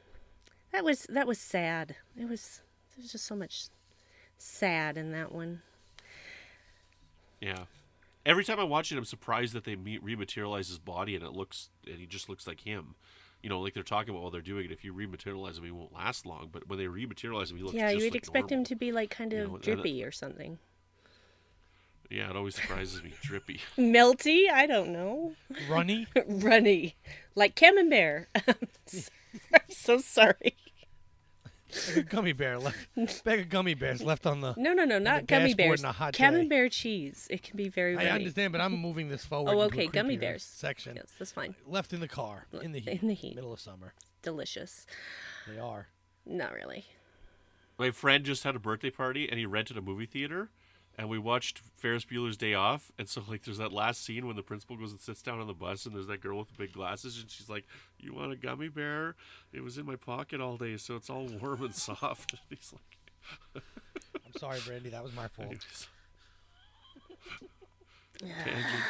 [0.71, 1.95] that was that was sad.
[2.19, 2.61] It was
[2.95, 3.67] there was just so much
[4.37, 5.61] sad in that one.
[7.39, 7.65] Yeah.
[8.25, 11.69] Every time I watch it, I'm surprised that they rematerialize his body and it looks
[11.85, 12.95] and he just looks like him.
[13.43, 14.71] You know, like they're talking about while they're doing it.
[14.71, 16.49] If you rematerialize him, he won't last long.
[16.51, 18.75] But when they rematerialize him, he looks yeah, just you would like expect him to
[18.75, 20.57] be like kind You of know, and- drippy or something.
[22.09, 23.13] Yeah, it always surprises me.
[23.21, 23.59] Drippy.
[23.77, 24.49] Melty?
[24.49, 25.33] I don't know.
[25.69, 26.07] Runny?
[26.27, 26.95] Runny.
[27.35, 28.27] Like Camembert.
[28.47, 30.55] I'm so sorry.
[31.87, 33.23] Like a gummy bear left.
[33.23, 34.53] Bag of gummy bears left on the.
[34.57, 35.79] No, no, no, not gummy dashboard bears.
[35.81, 36.17] and a hot day.
[36.23, 37.27] Camembert cheese.
[37.29, 38.09] It can be very I runny.
[38.09, 39.49] understand, but I'm moving this forward.
[39.51, 40.43] Oh, into a okay, gummy bears.
[40.43, 40.95] section.
[40.95, 41.55] Yes, that's fine.
[41.67, 43.01] Uh, left in the car in the heat.
[43.01, 43.35] In the heat.
[43.35, 43.93] Middle of summer.
[44.21, 44.85] Delicious.
[45.47, 45.87] They are.
[46.25, 46.85] Not really.
[47.77, 50.49] My friend just had a birthday party and he rented a movie theater,
[50.97, 52.91] and we watched Ferris Bueller's Day Off.
[52.97, 55.47] And so, like, there's that last scene when the principal goes and sits down on
[55.47, 57.65] the bus, and there's that girl with the big glasses, and she's like,
[57.99, 59.15] "You want a gummy bear?
[59.53, 62.73] It was in my pocket all day, so it's all warm and soft." And he's
[62.73, 63.63] like,
[64.25, 64.91] I'm sorry, Brandi.
[64.91, 65.47] That was my fault.
[65.49, 65.87] anyways.
[68.19, 68.83] Tangent.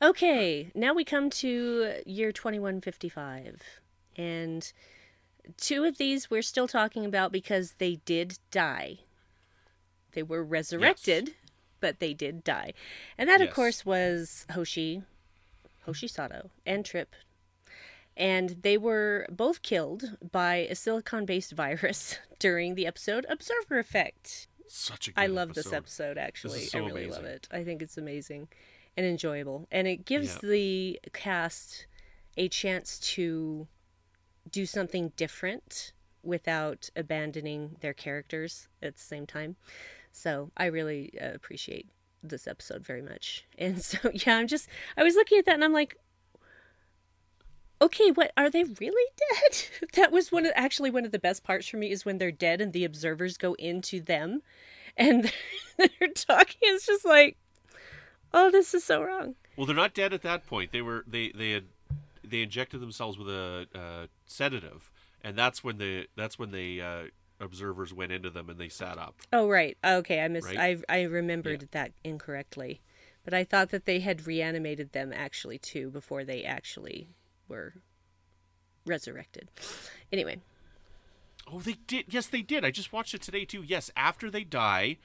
[0.00, 3.62] Okay, now we come to year 2155.
[4.16, 4.72] And
[5.56, 8.98] two of these we're still talking about because they did die.
[10.12, 11.34] They were resurrected,
[11.80, 12.72] but they did die.
[13.18, 15.02] And that, of course, was Hoshi,
[15.84, 17.14] Hoshi Sato, and Trip.
[18.16, 24.48] And they were both killed by a silicon based virus during the episode Observer Effect.
[24.68, 26.16] Such a good I love this episode.
[26.16, 26.60] episode actually.
[26.60, 27.48] so I really love it.
[27.50, 28.48] I think it's amazing
[28.96, 29.66] and enjoyable.
[29.70, 30.48] And it gives Yeah.
[30.50, 31.86] the cast
[32.36, 33.66] a chance to
[34.50, 35.92] do something different
[36.22, 39.56] without abandoning their characters at the same time.
[40.12, 41.88] So I really uh, appreciate
[42.22, 43.46] this episode very much.
[43.58, 45.96] And so yeah, I'm just I was looking at that and I'm like
[47.80, 49.88] Okay, what are they really dead?
[49.94, 52.30] that was one of actually one of the best parts for me is when they're
[52.30, 54.42] dead and the observers go into them
[54.96, 55.32] and
[55.76, 56.58] they're talking.
[56.62, 57.36] It's just like,
[58.32, 59.34] oh, this is so wrong.
[59.56, 60.70] Well, they're not dead at that point.
[60.70, 61.64] They were they they had
[62.24, 64.90] they injected themselves with a uh, sedative,
[65.22, 67.04] and that's when the that's when they, uh,
[67.42, 69.16] observers went into them and they sat up.
[69.32, 69.76] Oh, right.
[69.84, 70.54] Okay, I missed.
[70.54, 70.78] Right?
[70.88, 72.80] I I remembered that incorrectly,
[73.24, 77.08] but I thought that they had reanimated them actually too before they actually
[77.48, 77.74] were
[78.86, 79.48] resurrected.
[80.12, 80.38] Anyway,
[81.52, 82.06] Oh, they did.
[82.08, 82.64] Yes, they did.
[82.64, 83.62] I just watched it today too.
[83.66, 84.96] Yes, after they die.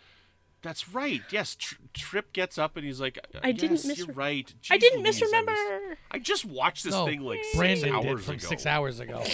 [0.62, 1.22] That's right.
[1.32, 4.54] Yes, Tr- Trip gets up and he's like, I didn't yes, misre- You're right.
[4.72, 5.52] I didn't Louise, I misremember.
[5.90, 8.48] mis- I just watched this no, thing like six Brandon hours did from ago.
[8.48, 9.24] six hours ago.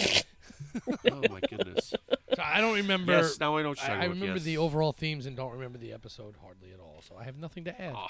[1.10, 1.94] Oh my goodness.
[2.36, 3.12] So I don't remember.
[3.12, 4.44] yes, now I know what you're I, talking I about, remember yes.
[4.44, 7.02] the overall themes and don't remember the episode hardly at all.
[7.06, 8.06] So I have nothing to add, Oh,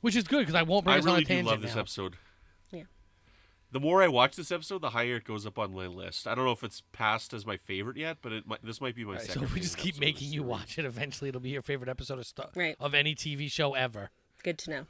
[0.00, 1.62] which is good because I won't bring I us on really a do tangent love
[1.62, 1.80] this now.
[1.80, 2.16] episode.
[2.70, 2.82] Yeah.
[3.72, 6.26] The more I watch this episode, the higher it goes up on my list.
[6.26, 8.94] I don't know if it's passed as my favorite yet, but it might, this might
[8.96, 9.42] be my All right, so second.
[9.44, 10.50] if we just favorite keep episode of making the you series.
[10.50, 12.76] watch it, eventually it'll be your favorite episode of stuff Right.
[12.80, 14.10] of any TV show ever.
[14.42, 14.86] good to know.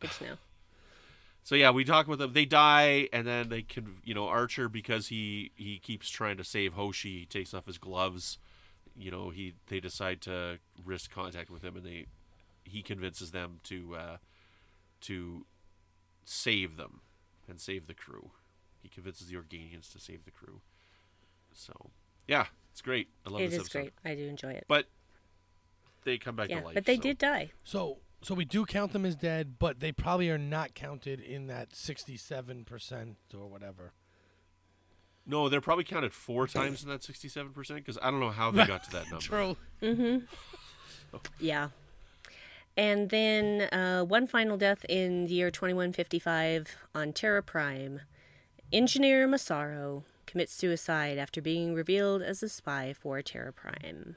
[0.00, 0.34] Good to know.
[1.48, 2.34] So yeah, we talk with them.
[2.34, 6.44] They die, and then they can, you know, Archer because he he keeps trying to
[6.44, 7.20] save Hoshi.
[7.20, 8.36] He takes off his gloves.
[8.94, 12.04] You know, he they decide to risk contact with him, and they
[12.64, 14.16] he convinces them to uh,
[15.00, 15.46] to
[16.26, 17.00] save them
[17.48, 18.32] and save the crew.
[18.82, 20.60] He convinces the Organians to save the crew.
[21.54, 21.92] So
[22.26, 23.08] yeah, it's great.
[23.26, 23.78] I love It this is episode.
[23.78, 23.92] great.
[24.04, 24.66] I do enjoy it.
[24.68, 24.84] But
[26.04, 26.74] they come back yeah, to life.
[26.74, 27.52] but they so- did die.
[27.64, 31.46] So so we do count them as dead, but they probably are not counted in
[31.46, 33.92] that sixty-seven percent or whatever.
[35.26, 38.50] No, they're probably counted four times in that sixty-seven percent because I don't know how
[38.50, 39.24] they got to that number.
[39.24, 39.56] True.
[39.82, 40.18] Mm-hmm.
[41.40, 41.68] Yeah.
[42.76, 48.02] And then uh, one final death in the year 2155 on Terra Prime.
[48.72, 54.16] Engineer Masaro commits suicide after being revealed as a spy for Terra Prime.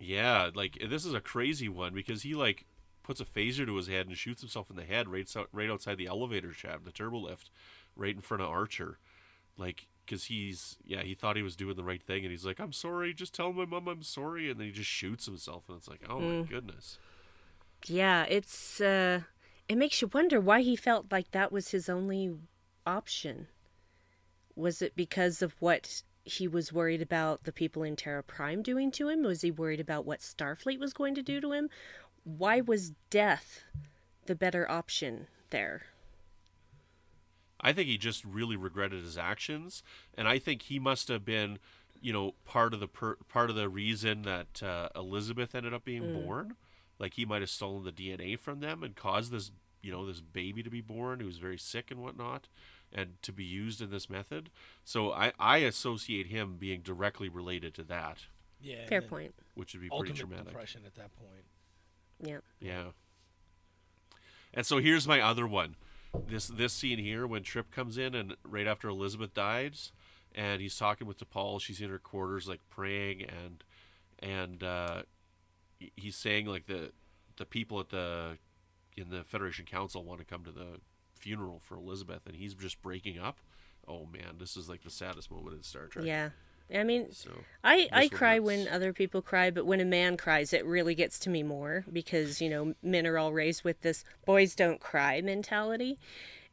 [0.00, 2.64] Yeah, like this is a crazy one because he like
[3.02, 5.70] puts a phaser to his head and shoots himself in the head right so, right
[5.70, 7.50] outside the elevator shaft, the turbo lift,
[7.96, 8.98] right in front of Archer,
[9.56, 12.60] like because he's yeah he thought he was doing the right thing and he's like
[12.60, 15.76] I'm sorry, just tell my mom I'm sorry, and then he just shoots himself and
[15.78, 16.98] it's like oh my goodness.
[17.86, 19.22] Yeah, it's uh
[19.68, 22.34] it makes you wonder why he felt like that was his only
[22.86, 23.48] option.
[24.54, 28.90] Was it because of what he was worried about the people in Terra Prime doing
[28.92, 29.22] to him?
[29.22, 31.68] Was he worried about what Starfleet was going to do to him?
[32.24, 33.62] Why was death
[34.26, 35.82] the better option there?
[37.60, 39.82] I think he just really regretted his actions,
[40.16, 41.58] and I think he must have been,
[42.00, 45.84] you know, part of the per- part of the reason that uh, Elizabeth ended up
[45.84, 46.54] being born.
[47.00, 49.50] Like he might have stolen the DNA from them and caused this,
[49.82, 52.48] you know, this baby to be born who's very sick and whatnot,
[52.92, 54.50] and to be used in this method.
[54.84, 58.26] So I I associate him being directly related to that,
[58.60, 58.86] Yeah.
[58.86, 59.34] Fair point.
[59.54, 60.46] which would be pretty traumatic.
[60.46, 61.44] depression at that point.
[62.22, 62.38] Yeah.
[62.60, 62.84] Yeah.
[64.54, 65.76] And so here's my other one.
[66.26, 69.92] This this scene here when Trip comes in and right after Elizabeth dies
[70.34, 73.62] and he's talking with T'Pol, she's in her quarters like praying and
[74.20, 75.02] and uh
[75.96, 76.92] he's saying like the
[77.36, 78.38] the people at the
[78.96, 80.80] in the Federation Council want to come to the
[81.28, 83.38] funeral for Elizabeth and he's just breaking up.
[83.86, 86.06] Oh man, this is like the saddest moment in Star Trek.
[86.06, 86.30] Yeah.
[86.74, 87.30] I mean, So
[87.64, 88.44] I, I cry hurts.
[88.46, 91.84] when other people cry, but when a man cries, it really gets to me more
[91.90, 95.98] because, you know, men are all raised with this boys don't cry mentality.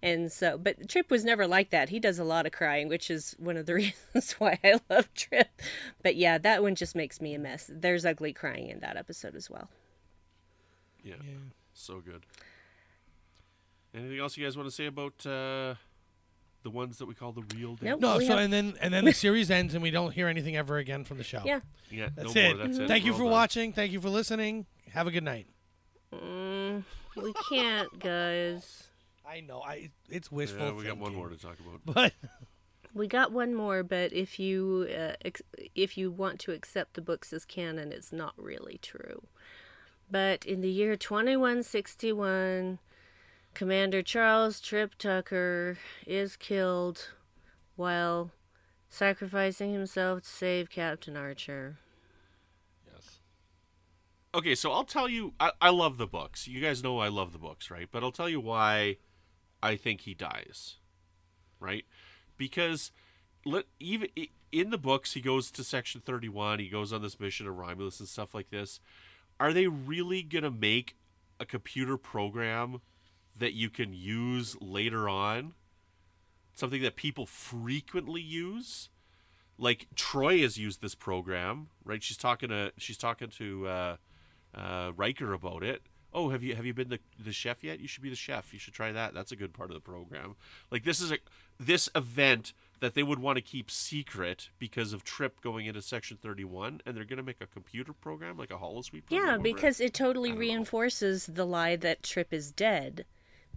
[0.01, 1.89] And so, but Trip was never like that.
[1.89, 3.73] He does a lot of crying, which is one of the
[4.13, 5.49] reasons why I love Trip.
[6.03, 7.69] But yeah, that one just makes me a mess.
[7.73, 9.69] There's ugly crying in that episode as well.
[11.03, 11.33] yeah, Yeah.
[11.73, 12.25] so good.
[13.95, 15.75] Anything else you guys want to say about uh
[16.63, 17.85] the ones that we call the real dead?
[17.91, 17.99] Nope.
[18.01, 20.27] No, We so have- and then and then the series ends and we don't hear
[20.27, 21.41] anything ever again from the show.
[21.45, 21.59] Yeah.
[21.91, 22.57] Yeah, That's no it.
[22.57, 22.65] More.
[22.67, 22.87] That's it.
[22.87, 23.39] Thank you We're for all done.
[23.39, 23.73] watching.
[23.73, 24.65] Thank you for listening.
[24.91, 25.47] Have a good night.
[26.13, 26.83] Mm,
[27.15, 28.87] we can't, guys.
[29.27, 29.61] I know.
[29.61, 31.17] I it's wishful Yeah, we got one thinking.
[31.17, 31.81] more to talk about.
[31.85, 32.13] But
[32.93, 35.41] We got one more, but if you uh, ex-
[35.75, 39.27] if you want to accept the books as canon, it's not really true.
[40.09, 42.79] But in the year 2161,
[43.55, 47.11] Commander Charles Trip Tucker is killed
[47.77, 48.31] while
[48.89, 51.77] sacrificing himself to save Captain Archer.
[52.85, 53.21] yes.
[54.33, 55.33] okay, so I'll tell you.
[55.39, 56.49] I, I love the books.
[56.49, 57.87] You guys know I love the books, right?
[57.89, 58.97] But I'll tell you why
[59.63, 60.75] I think he dies,
[61.61, 61.85] right?
[62.35, 62.91] Because
[63.45, 64.09] let even
[64.51, 66.59] in the books he goes to Section Thirty One.
[66.59, 68.81] He goes on this mission to Romulus and stuff like this.
[69.39, 70.97] Are they really gonna make
[71.39, 72.81] a computer program
[73.37, 75.53] that you can use later on?
[76.53, 78.89] Something that people frequently use?
[79.57, 82.03] like Troi has used this program, right?
[82.03, 83.95] She's talking to she's talking to uh,
[84.53, 85.83] uh, Riker about it.
[86.13, 87.79] Oh, have you have you been the the chef yet?
[87.79, 88.53] You should be the chef.
[88.53, 89.13] You should try that.
[89.13, 90.35] That's a good part of the program.
[90.71, 91.17] Like this is a
[91.59, 96.17] this event that they would want to keep secret because of Trip going into Section
[96.17, 99.05] Thirty One, and they're going to make a computer program like a holosuite.
[99.05, 99.85] program Yeah, because it.
[99.85, 100.41] it totally don't know.
[100.41, 103.05] reinforces the lie that Trip is dead.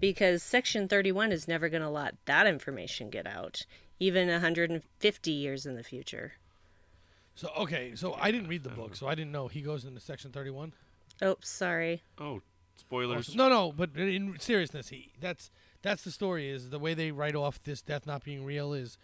[0.00, 3.66] Because Section 31 is never going to let that information get out,
[3.98, 6.34] even 150 years in the future.
[7.34, 10.00] So okay, so I didn't read the book, so I didn't know he goes into
[10.00, 10.72] Section Thirty One.
[11.22, 12.02] Oh, sorry.
[12.18, 12.42] oh
[12.76, 13.34] spoilers.
[13.34, 15.50] No, no, but in seriousness, he that's
[15.82, 16.50] that's the story.
[16.50, 18.98] Is the way they write off this death not being real is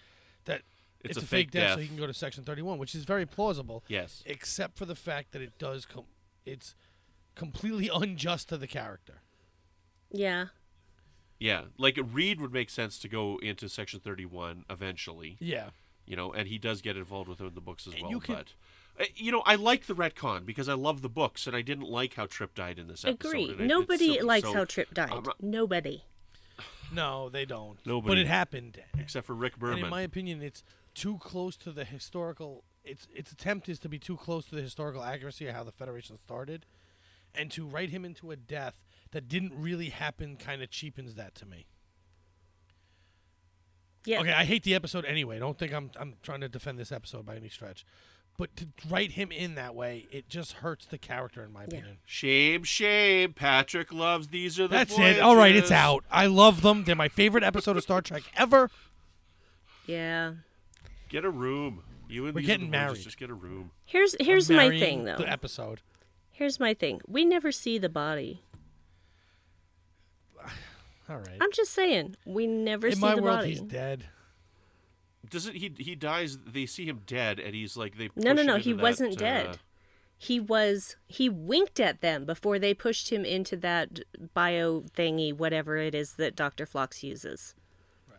[0.47, 0.62] that
[1.05, 1.82] It's it's, a a, fake fake death, so death.
[1.82, 3.84] he can go to Section Thirty One, which is very plausible.
[3.86, 4.24] Yes.
[4.26, 6.05] except for the fact that it does com-
[6.45, 6.74] it's
[7.36, 9.20] completely unjust to the character.
[10.11, 10.47] Yeah.
[11.45, 15.36] Yeah, like Reed would make sense to go into Section Thirty One eventually.
[15.40, 15.70] Yeah.
[16.07, 18.11] you know, and he does get involved with the books as And well.
[18.11, 18.53] you can- but
[19.01, 21.88] uh, you know, I like the retcon because I love the books, and I didn't
[21.88, 23.28] like how Trip died in this episode.
[23.28, 23.42] Agree.
[23.45, 25.11] and it- it's Nobody silly, likes so- how Trip died.
[25.12, 26.05] I'm not- Nobody.
[26.92, 27.78] No, they don't.
[27.84, 28.11] Nobody.
[28.12, 28.80] But it happened.
[28.99, 29.84] except for Rick And Berman.
[29.84, 30.62] in my opinion, it's
[30.95, 32.62] too close to the historical.
[32.84, 35.72] Its its attempt is to be too close to the historical accuracy of how the
[35.72, 36.66] Federation started,
[37.34, 38.84] and to write him into a death
[39.14, 41.66] that didn't really happen kind of cheapens that to me.
[44.04, 44.20] Yeah.
[44.20, 45.38] Okay, I hate the episode anyway.
[45.38, 47.86] Don't think I'm I'm trying to defend this episode by any stretch,
[48.36, 51.78] but to write him in that way, it just hurts the character in my Yeah.
[51.78, 51.98] opinion.
[52.04, 53.32] shame, shame.
[53.32, 54.76] Patrick loves these are the.
[54.76, 55.20] That's it.
[55.20, 56.04] All right, it's out.
[56.10, 56.84] I love them.
[56.84, 58.70] They're my favorite episode of Star Trek ever.
[59.86, 60.34] Yeah.
[61.08, 61.82] Get a room.
[62.08, 63.04] You and We're these getting the voyages, married.
[63.04, 63.70] Just get a room.
[63.86, 65.16] Here's I'm here's my thing though.
[65.16, 65.80] The episode.
[66.30, 67.00] Here's my thing.
[67.06, 68.42] We never see the body.
[71.09, 71.36] All right.
[71.40, 73.50] I'm just saying, we never in see my the world, body.
[73.50, 74.07] he's dead.
[75.28, 75.55] Does it?
[75.57, 76.38] He he dies.
[76.46, 78.11] They see him dead, and he's like they.
[78.16, 78.57] No, no, no.
[78.57, 79.46] He into wasn't that, dead.
[79.46, 79.57] uh,
[80.18, 80.96] He was.
[81.07, 84.00] He winked at them before they pushed him into that
[84.34, 87.55] bio thingy, whatever it is that Doctor Phlox uses.
[88.09, 88.18] Right.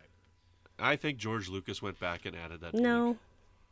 [0.79, 2.73] I think George Lucas went back and added that.
[2.73, 3.17] No,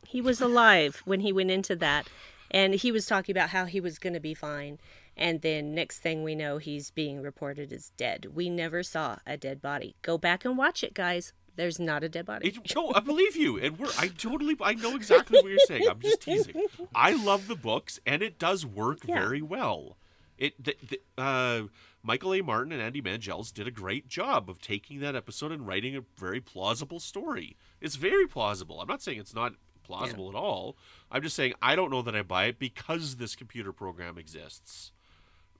[0.06, 2.06] he was alive when he went into that,
[2.52, 4.78] and he was talking about how he was going to be fine.
[5.16, 8.28] And then next thing we know, he's being reported as dead.
[8.34, 9.94] We never saw a dead body.
[10.02, 11.32] Go back and watch it, guys.
[11.56, 12.48] There's not a dead body.
[12.48, 13.90] It, no, I believe you, and we're.
[13.96, 14.56] I totally.
[14.60, 15.86] I know exactly what you're saying.
[15.88, 16.66] I'm just teasing.
[16.94, 19.20] I love the books, and it does work Yeah.
[19.20, 19.96] very well.
[20.36, 20.62] It.
[20.62, 21.62] The, the, uh,
[22.02, 22.42] Michael A.
[22.42, 26.02] Martin and Andy Mangels did a great job of taking that episode and writing a
[26.18, 27.56] very plausible story.
[27.80, 28.80] It's very plausible.
[28.80, 29.54] I'm not saying it's not
[29.84, 30.76] plausible at all.
[31.10, 34.90] I'm just saying I don't know that I buy it because this computer program exists.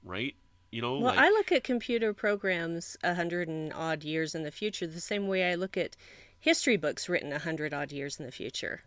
[0.05, 0.35] Right?
[0.71, 4.43] You know, Well, like, I look at computer programs a hundred and odd years in
[4.43, 5.97] the future the same way I look at
[6.39, 8.83] history books written a hundred odd years in the future.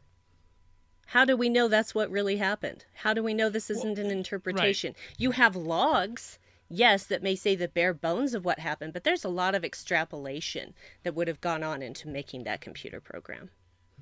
[1.07, 2.85] How do we know that's what really happened?
[2.97, 4.95] How do we know this isn't an interpretation?
[5.17, 6.39] You have logs,
[6.69, 9.65] yes, that may say the bare bones of what happened, but there's a lot of
[9.65, 13.49] extrapolation that would have gone on into making that computer program.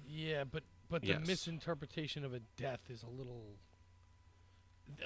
[0.04, 1.26] Yeah, but but the Yes.
[1.26, 3.56] misinterpretation of a death is a little.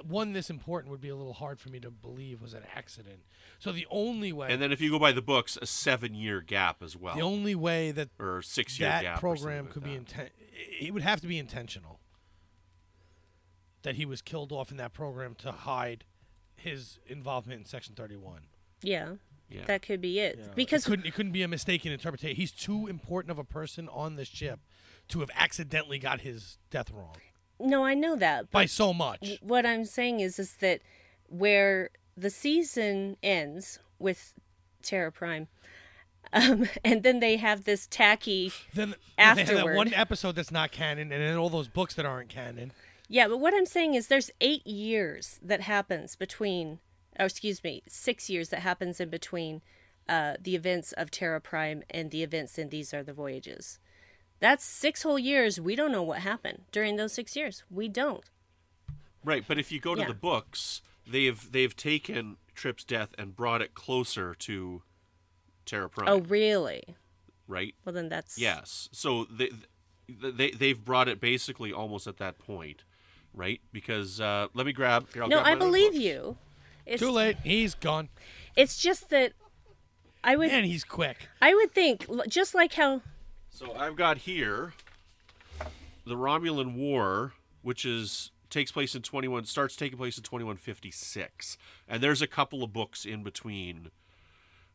[0.07, 3.21] One this important would be a little hard for me to believe was an accident.
[3.59, 6.41] So the only way, and then if you go by the books, a seven year
[6.41, 9.21] gap as well, the only way that or six year that gap.
[9.21, 10.07] program could like be that.
[10.07, 10.31] inten-
[10.81, 11.99] it would have to be intentional.
[13.83, 16.05] That he was killed off in that program to hide
[16.55, 18.43] his involvement in Section Thirty One.
[18.83, 19.15] Yeah,
[19.49, 19.65] Yeah.
[19.65, 20.39] that could be it.
[20.39, 22.37] it Because couldn't it couldn't be a mistaken interpretation.
[22.37, 24.61] He's too important of a person on the ship
[25.09, 27.17] to have accidentally got his death wrong
[27.61, 29.39] no, I know that, by so much.
[29.41, 30.81] what I'm saying is is that
[31.29, 34.35] where the season ends with
[34.83, 35.49] Terra Prime,
[36.33, 38.53] um, and then they have this tacky.
[38.75, 42.07] Then they have that one episode that's not canon, and then all those books that
[42.07, 42.73] aren't canon.
[43.09, 46.79] Yeah, but what I'm saying is there's eight years that happens between,
[47.19, 49.63] or excuse me, six years that happens in between
[50.09, 53.81] uh, the events of Terra Prime and the events in These Are the Voyages.
[54.41, 55.61] That's six whole years.
[55.61, 57.63] We don't know what happened during those six years.
[57.71, 58.25] We don't.
[59.25, 60.09] Right, but if you go to Yeah.
[60.09, 64.83] the books, they've they've taken Trip's death and brought it closer to
[65.67, 66.09] Terra Prime.
[66.09, 66.83] Oh, really?
[67.47, 67.75] right?
[67.85, 68.89] Well, then that's Yes.
[68.93, 69.51] So they,
[70.09, 72.85] they they've brought it basically almost at that point.
[73.35, 73.61] right?
[73.73, 75.13] Because uh, let me grab.
[75.13, 76.37] Here, I'll no, grab I believe you.
[76.87, 77.37] It's, Too late.
[77.45, 78.09] He's gone.
[78.57, 79.33] It's just that
[80.25, 81.29] I would And he's quick.
[81.43, 83.03] I would think just like how
[83.51, 84.73] So I've got here
[86.07, 92.03] the Romulan War, which is takes place in 21 starts taking place in 2156 and
[92.03, 93.91] there's a couple of books in between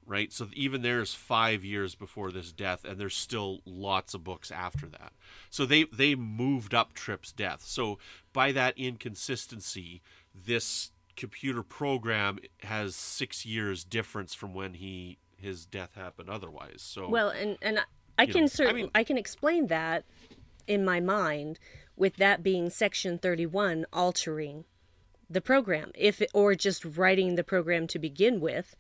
[0.08, 0.32] right?
[0.32, 4.86] So even there's 5 years before this death and there's still lots of books after
[4.88, 5.14] that.
[5.50, 7.64] So they they moved up Trip's death.
[7.64, 7.98] So
[8.32, 10.02] by that inconsistency
[10.34, 16.82] this computer program has 6 years difference from when he his death happened otherwise.
[16.82, 17.80] So well and and
[18.18, 20.06] I- can know, I mean- I can explain that
[20.68, 21.60] in my mind
[21.96, 24.66] with that being section 31 altering
[25.30, 28.76] the program if it, or just writing the program to begin with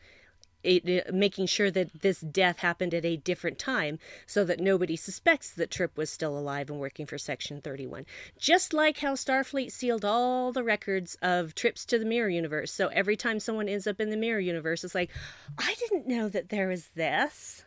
[0.63, 4.95] it, it- making sure that this death happened at a different time so that nobody
[4.95, 8.05] suspects that Trip was still alive and working for Section 31.
[8.39, 12.71] Just like how Starfleet sealed all the records of trips to the Mirror Universe.
[12.71, 15.11] So every time someone ends up in the Mirror Universe, it's like,
[15.57, 17.63] I didn't know that there was this.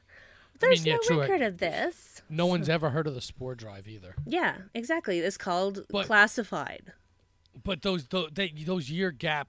[0.61, 1.21] There's yeah, no true.
[1.21, 2.23] record of this.
[2.29, 4.15] No one's ever heard of the spore drive either.
[4.27, 5.19] Yeah, exactly.
[5.21, 6.93] It's called But- classified.
[7.65, 9.49] But those those, they, those year gap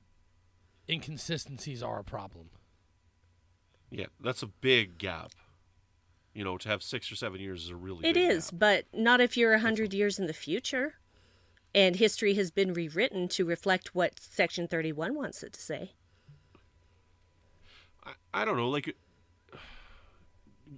[0.89, 2.49] inconsistencies are a problem.
[3.91, 5.31] Yeah, that's a big gap.
[6.33, 8.59] You know, to have six or seven years is a really It big is, gap.
[8.59, 10.95] but not if you're a hundred years in the future,
[11.75, 15.93] and history has been rewritten to reflect what Section Thirty-one wants it to say.
[18.03, 18.95] I, I don't know, like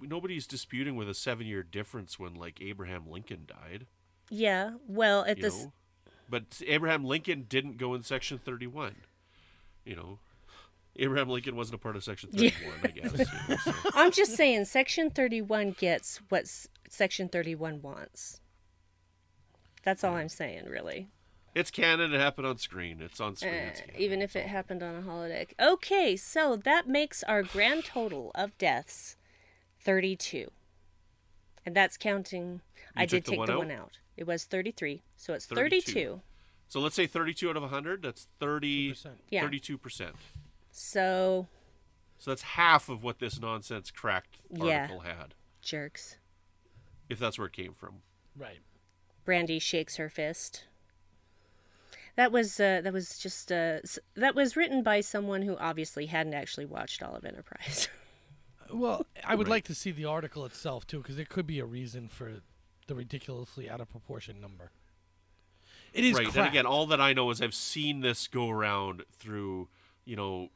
[0.00, 3.86] nobody's disputing with a seven year difference when like Abraham Lincoln died.
[4.30, 5.72] Yeah, well, at this, know,
[6.28, 8.96] but Abraham Lincoln didn't go in Section Thirty One.
[9.84, 10.18] You know,
[10.96, 12.50] Abraham Lincoln wasn't a part of Section Yeah.
[12.50, 13.18] Thirty One, I guess.
[13.18, 13.72] you know, so.
[13.94, 16.46] I'm just saying, Section Thirty-one gets what
[16.88, 18.40] Section Thirty-one wants.
[19.84, 21.08] That's all I'm saying, really.
[21.54, 22.14] It's canon.
[22.14, 23.02] It happened on screen.
[23.02, 23.54] It's on screen.
[23.54, 25.50] Uh, it's even if it happened on a holodeck.
[25.60, 29.16] Okay, so that makes our grand total of deaths
[29.84, 30.50] 32.
[31.64, 32.60] And that's counting.
[32.96, 33.58] I did took the take one the out?
[33.58, 33.98] one out.
[34.16, 35.02] It was 33.
[35.16, 35.80] So it's 32.
[35.92, 36.20] 32.
[36.68, 38.02] So let's say thirty-two out of hundred.
[38.02, 39.06] That's 30, 2%.
[39.30, 39.42] Yeah.
[39.42, 40.16] 32 percent.
[40.70, 41.46] So,
[42.18, 44.82] So that's half of what this nonsense cracked Yeah.
[44.82, 46.16] article had, jerks.
[47.10, 47.96] if that's where it came from.
[48.34, 48.60] Right.
[49.26, 50.64] Brandi shakes her fist.
[52.16, 53.80] That was uh, that was just uh,
[54.14, 57.88] that was written by someone who obviously hadn't actually watched all of Enterprise.
[58.72, 59.50] Well, I would Right.
[59.56, 62.40] like to see the article itself too, because there could be a reason for
[62.86, 64.70] the ridiculously out of proportion number.
[65.92, 66.24] It is right.
[66.24, 66.48] And crap.
[66.50, 69.68] again, all that I know is I've seen this go around through,
[70.06, 70.50] you know,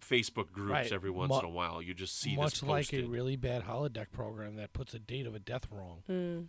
[0.00, 0.92] Facebook groups Right.
[0.92, 1.82] every once Mu- in a while.
[1.82, 2.38] You just see this.
[2.38, 5.66] much this like a really bad holodeck program that puts a date of a death
[5.70, 6.02] wrong.
[6.08, 6.48] Mm.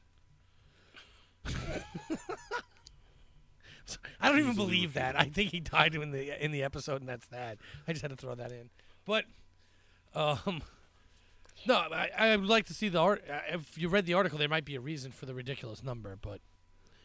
[4.20, 5.18] I don't even believe that.
[5.18, 7.57] I think he died in the in the episode, and that's that.
[7.88, 8.70] I just had to throw that in.
[9.05, 9.26] But,
[10.13, 10.61] um,
[11.66, 13.24] no, I, I would like to see the art.
[13.30, 16.18] uh, If you read the article, there might be a reason for the ridiculous number,
[16.22, 16.39] but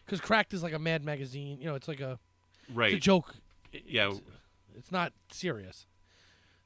[0.05, 2.18] because Cracked is like a Mad magazine, you know, it's like a
[2.68, 3.00] it's a right.
[3.00, 3.34] joke.
[3.72, 4.11] It- Yeah.
[4.11, 4.20] it's,
[4.76, 5.86] it's not serious.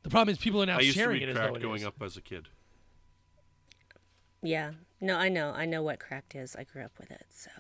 [0.03, 1.63] The problem is people are now I used to sharing read it as though it
[1.63, 1.87] going is.
[1.87, 2.49] up as a kid.
[4.43, 4.73] Yeah.
[5.01, 5.51] No, I know.
[5.51, 6.55] I know what cracked is.
[6.57, 7.51] I grew up with it, so.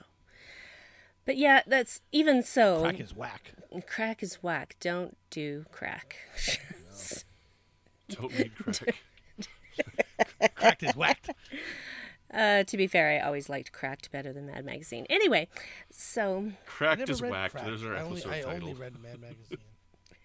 [1.24, 2.83] But yeah, that's even so.
[2.83, 3.53] Crack is whack.
[3.87, 4.77] crack is whack.
[4.81, 6.16] Don't do crack.
[8.09, 8.95] Don't read Crack.
[10.57, 11.31] Cracked is whacked.
[12.35, 15.07] uh, to be fair, I always liked Cracked better than Mad Magazine.
[15.09, 15.49] Anyway,
[15.91, 17.55] so Cracked is whacked.
[17.55, 17.67] Cracked.
[17.67, 18.69] There's our I only, episode I title.
[18.69, 19.59] only read Mad magazine.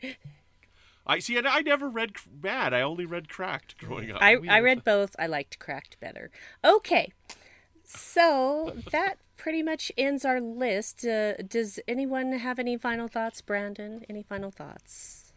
[1.05, 1.37] I see.
[1.37, 2.73] I, I never read Mad.
[2.73, 4.21] I only read Cracked growing up.
[4.21, 5.15] I, I read both.
[5.19, 6.31] I liked Cracked better.
[6.63, 7.11] Okay,
[7.83, 11.05] so that pretty much ends our list.
[11.05, 14.05] Uh, does anyone have any final thoughts, Brandon?
[14.09, 15.30] Any final thoughts?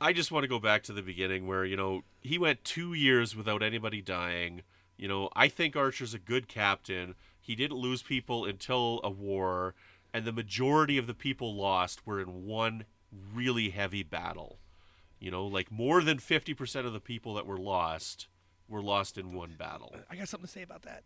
[0.00, 2.94] I just want to go back to the beginning where, you know, he went two
[2.94, 4.62] years without anybody dying.
[4.96, 7.14] You know, I think Archer's a good captain.
[7.40, 9.74] He didn't lose people until a war,
[10.12, 12.84] and the majority of the people lost were in one
[13.34, 14.58] really heavy battle.
[15.18, 18.28] You know, like more than 50% of the people that were lost
[18.68, 19.94] were lost in one battle.
[20.10, 21.02] I got something to say about that.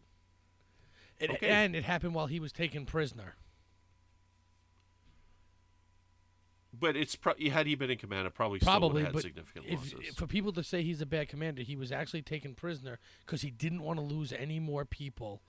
[1.19, 1.49] It, Okay.
[1.49, 3.37] And it happened while he was taken prisoner.
[6.79, 9.25] But it's pro- had he been in command, it probably, still Probably, would have but
[9.25, 10.15] had significant if, losses.
[10.15, 13.51] for people to say he's a bad commander, he was actually taken prisoner because he
[13.51, 15.43] didn't want to lose any more people,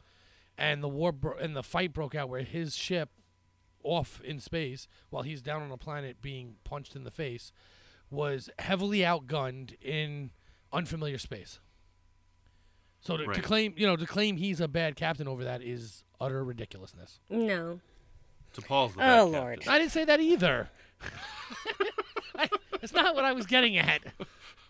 [0.57, 3.09] and the war bro- and the fight broke out where his ship,
[3.83, 7.51] off in space while he's down on a planet being punched in the face,
[8.09, 10.31] was heavily outgunned in
[10.71, 11.59] unfamiliar space.
[13.01, 16.03] So to, to claim, you know, to claim he's a bad captain over that is
[16.21, 17.19] utter ridiculousness.
[17.29, 17.79] No.
[18.55, 19.59] T'Pol's the Oh, bad Lord.
[19.59, 19.73] captain.
[19.73, 20.69] I didn't say that either.
[22.35, 22.49] I,
[22.79, 24.01] that's not what I was getting at.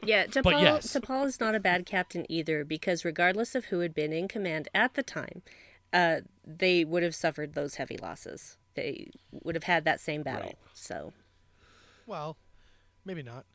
[0.05, 0.93] Yeah, T'Pol, yes.
[0.93, 4.67] T'Pol is not a bad captain either because regardless of who had been in command
[4.73, 5.41] at the time,
[5.93, 8.57] uh, they would have suffered those heavy losses.
[8.75, 10.47] They would have had that same battle.
[10.47, 10.57] Right.
[10.73, 11.13] So,
[12.05, 12.37] Well,
[13.05, 13.45] maybe not.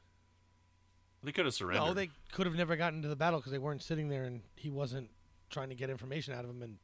[1.23, 1.89] They could have surrendered.
[1.89, 4.43] No, they could have never gotten into the battle because they weren't sitting there and
[4.55, 5.11] he wasn't
[5.51, 6.77] trying to get information out of them, and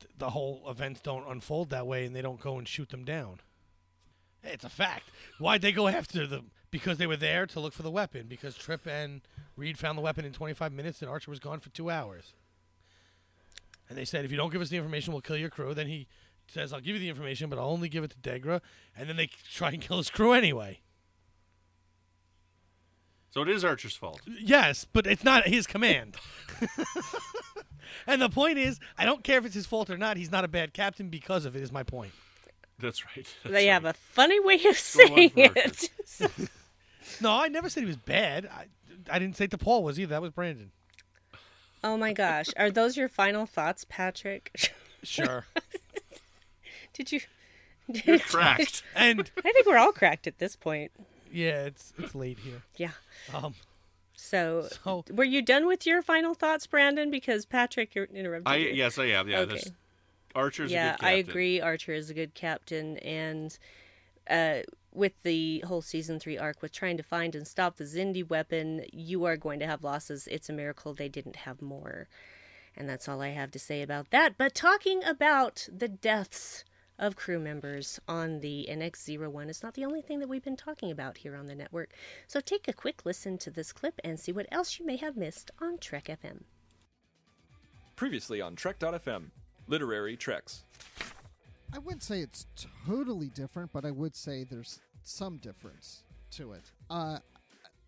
[0.00, 3.04] th- the whole events don't unfold that way, and they don't go and shoot them
[3.04, 3.40] down.
[4.44, 5.10] It's a fact.
[5.38, 6.50] Why'd they go after them?
[6.70, 8.26] Because they were there to look for the weapon.
[8.28, 9.22] Because Trip and
[9.56, 12.34] Reed found the weapon in 25 minutes, and Archer was gone for two hours.
[13.88, 15.74] And they said, if you don't give us the information, we'll kill your crew.
[15.74, 16.08] Then he
[16.48, 18.60] says, I'll give you the information, but I'll only give it to Degra.
[18.96, 20.80] And then they try and kill his crew anyway.
[23.30, 24.20] so it is Archer's fault.
[24.26, 26.16] Yes, but it's not his command.
[28.06, 30.16] and the point is, I don't care if it's his fault or not.
[30.16, 31.62] He's not a bad captain because of it.
[31.62, 32.12] Is my point.
[32.78, 33.26] That's right.
[33.42, 35.90] That's they have a funny way of Go saying Marcus.
[36.20, 36.30] it.
[37.20, 38.46] No, I never said he was bad.
[38.52, 38.64] I,
[39.10, 40.10] I didn't say T'Pol was either.
[40.10, 40.72] That was Brandon.
[41.84, 42.46] oh my gosh.
[42.56, 44.72] Are those your final thoughts, Patrick?
[45.02, 45.44] Sure.
[46.94, 47.20] Did you.
[47.88, 48.82] You're cracked.
[48.96, 50.92] and I think we're all cracked at this point.
[51.30, 52.62] yeah, it's it's late here.
[52.76, 52.92] Yeah.
[53.34, 53.54] Um,
[54.14, 57.10] So, So- were you done with your final thoughts, Brandon?
[57.10, 58.48] Because Patrick you're interrupted.
[58.50, 58.70] I you.
[58.70, 59.28] yes, I am.
[59.28, 59.60] Yeah, Okay.
[60.34, 61.08] This Archer's a yeah, good captain.
[61.08, 61.60] I agree.
[61.60, 63.56] Archer is a good captain, and
[64.28, 64.58] uh,
[64.92, 68.84] with the whole season three arc with trying to find and stop the Xindi weapon,
[68.92, 70.26] you are going to have losses.
[70.28, 72.08] It's a miracle they didn't have more,
[72.76, 74.36] and that's all I have to say about that.
[74.38, 76.64] But talking about the deaths
[76.98, 80.90] of crew members on the NX-01 is not the only thing that we've been talking
[80.90, 81.92] about here on the network.
[82.26, 85.16] So take a quick listen to this clip and see what else you may have
[85.16, 86.42] missed on Trek FM.
[87.96, 89.30] Previously on Trek.fm,
[89.66, 90.62] Literary Treks.
[91.72, 92.46] I wouldn't say it's
[92.86, 96.62] totally different, but I would say there's some difference to it.
[96.88, 97.18] Uh,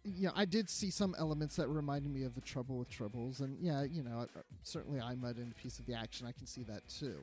[0.05, 3.57] yeah, I did see some elements that reminded me of the Trouble with Tribbles, and
[3.61, 6.27] yeah, you know, uh, certainly I'm in a piece of the action.
[6.27, 7.17] I can see that too.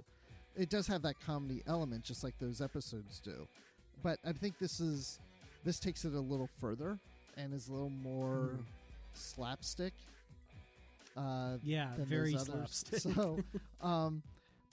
[0.55, 3.47] It does have that comedy element, just like those episodes do.
[4.03, 5.19] But I think this is
[5.63, 6.99] this takes it a little further
[7.37, 8.51] and is a little more
[9.13, 9.93] slapstick.
[11.15, 12.85] Uh, Yeah, than very those others.
[12.89, 13.13] slapstick.
[13.15, 13.39] So,
[13.81, 14.21] um,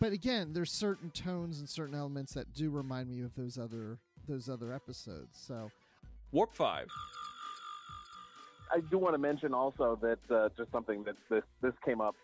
[0.01, 3.99] but again, there's certain tones and certain elements that do remind me of those other
[4.29, 5.39] those other episodes.
[5.47, 5.71] So,
[6.33, 6.87] Warp 5.
[8.73, 12.15] I do want to mention also that uh, just something that this this came up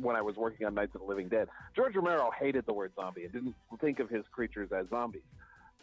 [0.00, 1.48] when I was working on Nights of the Living Dead.
[1.76, 5.22] George Romero hated the word zombie and didn't think of his creatures as zombies.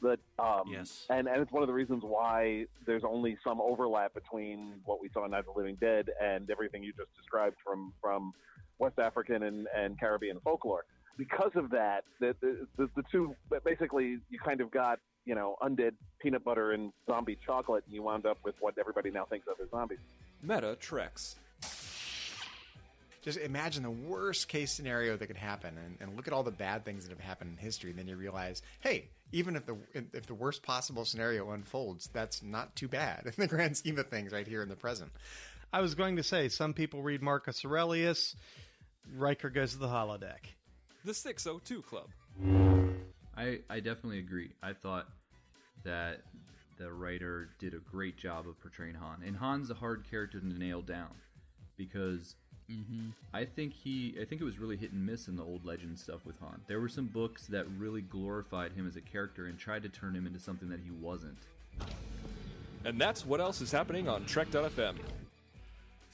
[0.02, 1.06] But um, Yes.
[1.10, 5.10] and and it's one of the reasons why there's only some overlap between what we
[5.10, 8.34] saw in Night of the Living Dead and everything you just described from from
[8.80, 10.86] West African and, and Caribbean folklore.
[11.18, 13.36] Because of that, the, the, the, the two
[13.66, 18.04] basically you kind of got you know undead peanut butter and zombie chocolate, and you
[18.04, 20.00] wound up with what everybody now thinks of as zombies.
[20.42, 21.36] Meta Treks.
[23.22, 26.52] Just imagine the worst case scenario that could happen, and, and look at all the
[26.52, 27.90] bad things that have happened in history.
[27.90, 32.42] And then you realize, hey, even if the if the worst possible scenario unfolds, that's
[32.42, 35.12] not too bad in the grand scheme of things, right here in the present.
[35.74, 38.36] I was going to say some people read Marcus Aurelius.
[39.16, 40.46] Riker goes to the holodeck.
[41.06, 42.08] The 602 Club.
[43.38, 44.52] I, I definitely agree.
[44.64, 45.08] I thought
[45.84, 46.22] that
[46.78, 49.24] the writer did a great job of portraying Han.
[49.26, 51.12] And Han's a hard character to nail down
[51.76, 52.36] because
[52.70, 53.10] mm-hmm.
[53.34, 55.98] I think he I think it was really hit and miss in the old legend
[55.98, 56.62] stuff with Han.
[56.68, 60.16] There were some books that really glorified him as a character and tried to turn
[60.16, 61.38] him into something that he wasn't.
[62.86, 64.96] And that's what else is happening on Trek.fm.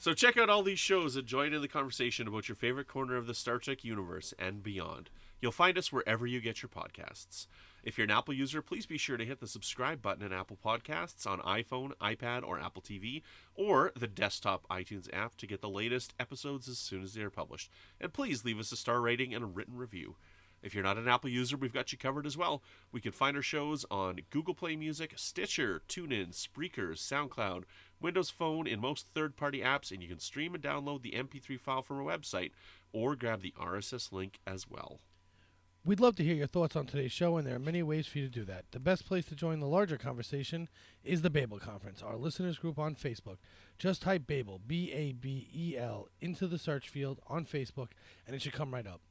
[0.04, 3.16] So check out all these shows and join in the conversation about your favorite corner
[3.16, 5.08] of the Star Trek universe and beyond.
[5.40, 7.46] You'll find us wherever you get your podcasts.
[7.82, 10.58] If you're an Apple user, please be sure to hit the subscribe button in Apple
[10.62, 13.22] Podcasts on iPhone, iPad, or Apple TV,
[13.54, 17.30] or the desktop iTunes app to get the latest episodes as soon as they are
[17.30, 17.70] published.
[17.98, 20.16] And please leave us a star rating and a written review.
[20.64, 22.62] If you're not an Apple user, we've got you covered as well.
[22.90, 27.64] We can find our shows on Google Play Music, Stitcher, TuneIn, Spreaker, SoundCloud,
[28.00, 31.60] Windows Phone, in most third party apps, and you can stream and download the MP3
[31.60, 32.52] file from our website
[32.94, 35.00] or grab the RSS link as well.
[35.84, 38.16] We'd love to hear your thoughts on today's show, and there are many ways for
[38.16, 38.64] you to do that.
[38.70, 40.70] The best place to join the larger conversation
[41.04, 43.36] is the Babel Conference, our listeners group on Facebook.
[43.78, 47.88] Just type Babel, B A B E L, into the search field on Facebook,
[48.26, 49.02] and it should come right up.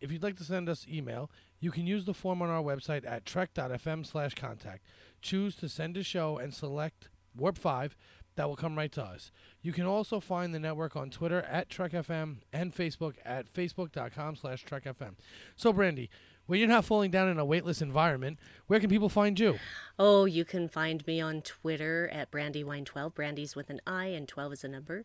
[0.00, 1.30] If you'd like to send us email,
[1.60, 4.84] you can use the form on our website at trek.fm slash contact.
[5.20, 7.96] Choose to send a show and select Warp 5.
[8.36, 9.32] That will come right to us.
[9.62, 14.64] You can also find the network on Twitter at TrekFM and Facebook at facebook.com slash
[14.64, 15.14] TrekFM.
[15.56, 16.08] So, Brandi,
[16.48, 19.58] when you're not falling down in a weightless environment, where can people find you?
[19.98, 23.14] Oh, you can find me on Twitter at Brandiwine12.
[23.14, 25.04] Brandi's with an I and 12 is a number.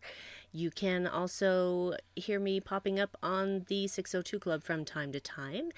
[0.52, 5.68] You can also hear me popping up on the 602 Club from time to time.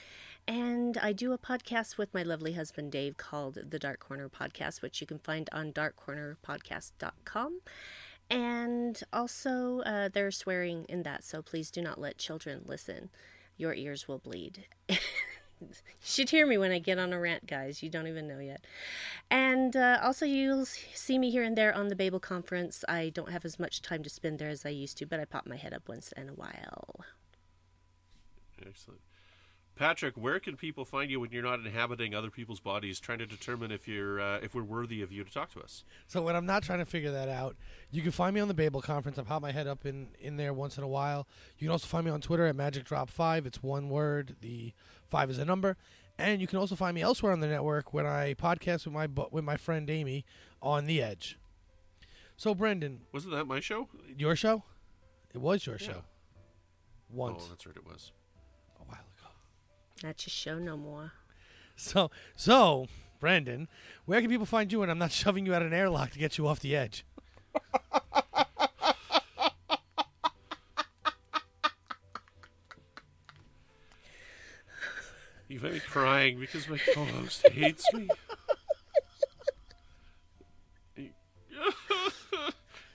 [0.46, 4.82] And I do a podcast with my lovely husband Dave called the Dark Corner Podcast,
[4.82, 7.60] which you can find on darkcornerpodcast.com.
[8.30, 13.10] And also, uh, they're swearing in that, so please do not let children listen.
[13.56, 14.66] Your ears will bleed.
[15.60, 15.68] you
[16.02, 17.82] should hear me when I get on a rant, guys.
[17.82, 18.64] You don't even know yet.
[19.30, 22.84] And uh, also, you'll see me here and there on the Babel Conference.
[22.88, 25.24] I don't have as much time to spend there as I used to, but I
[25.24, 27.04] pop my head up once in a while.
[28.64, 29.00] Excellent.
[29.76, 33.26] Patrick, where can people find you when you're not inhabiting other people's bodies, trying to
[33.26, 35.84] determine if you're uh, if we're worthy of you to talk to us?
[36.06, 37.56] So when I'm not trying to figure that out,
[37.90, 39.18] you can find me on the Babel conference.
[39.18, 41.28] I pop my head up in, in there once in a while.
[41.58, 43.44] You can also find me on Twitter at Magic Drop Five.
[43.44, 44.36] It's one word.
[44.40, 44.72] The
[45.08, 45.76] five is a number.
[46.18, 49.06] And you can also find me elsewhere on the network when I podcast with my
[49.06, 50.24] bu- with my friend Amy
[50.62, 51.38] on the Edge.
[52.36, 53.88] So Brendan, wasn't that my show?
[54.16, 54.62] Your show?
[55.34, 55.86] It was your Yeah.
[55.86, 56.04] show.
[57.10, 57.44] Once.
[57.46, 58.12] Oh, that's right, it was.
[58.80, 59.30] A while ago.
[60.02, 61.12] That's your show no more.
[61.76, 62.86] So, so,
[63.20, 63.68] Brendan,
[64.06, 66.38] where can people find you when I'm not shoving you out an airlock to get
[66.38, 67.04] you off the edge?
[75.48, 78.08] You've had me crying because my co-host hates me.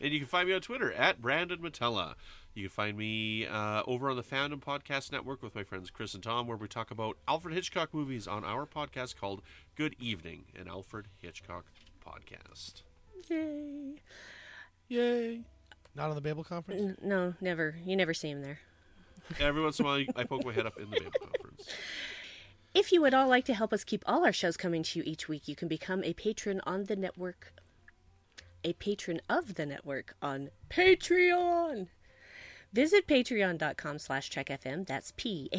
[0.02, 2.16] and you can find me on Twitter at Brandon Mutala.
[2.54, 6.14] You can find me uh, over on the Fandom Podcast Network with my friends Chris
[6.14, 9.42] and Tom, where we talk about Alfred Hitchcock movies on our podcast called
[9.78, 11.66] Good Evening, an Alfred Hitchcock
[12.06, 12.82] podcast.
[13.30, 14.02] Yay.
[14.90, 15.42] Yay.
[15.96, 16.82] Not on the Babel conference?
[16.82, 17.76] N- no, never.
[17.86, 18.60] You never see him there.
[19.40, 21.70] Every once in a while, I poke my head up in the Babel conference.
[22.74, 25.04] If you would all like to help us keep all our shows coming to you
[25.06, 27.54] each week, you can become a patron on the network,
[28.64, 31.88] a patron of the network on Patreon.
[32.72, 34.88] Visit patreon.com slash trekfm.
[34.88, 35.56] That's P-A-T-R-E-O-N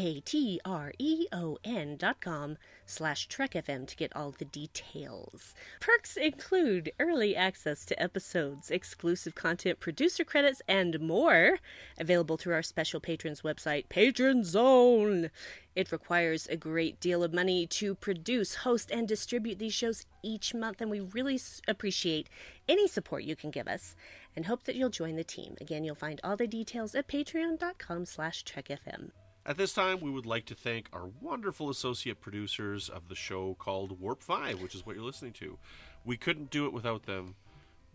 [1.99, 2.57] dot com
[2.93, 5.55] slash trekfm to get all the details.
[5.81, 11.59] Perks include early access to episodes, exclusive content, producer credits, and more.
[11.99, 15.31] Available through our special patrons website, Patron Zone.
[15.75, 20.55] It requires a great deal of money to produce, host, and distribute these shows each
[20.55, 22.29] month, and we really appreciate
[22.69, 23.97] any support you can give us
[24.37, 25.57] and hope that you'll join the team.
[25.61, 29.11] Again, you'll find all the details at patreon.com slash trekfm.
[29.45, 33.55] At this time, we would like to thank our wonderful associate producers of the show
[33.59, 35.59] called Warp 5, which is what you're listening to.
[36.05, 37.35] We couldn't do it without them.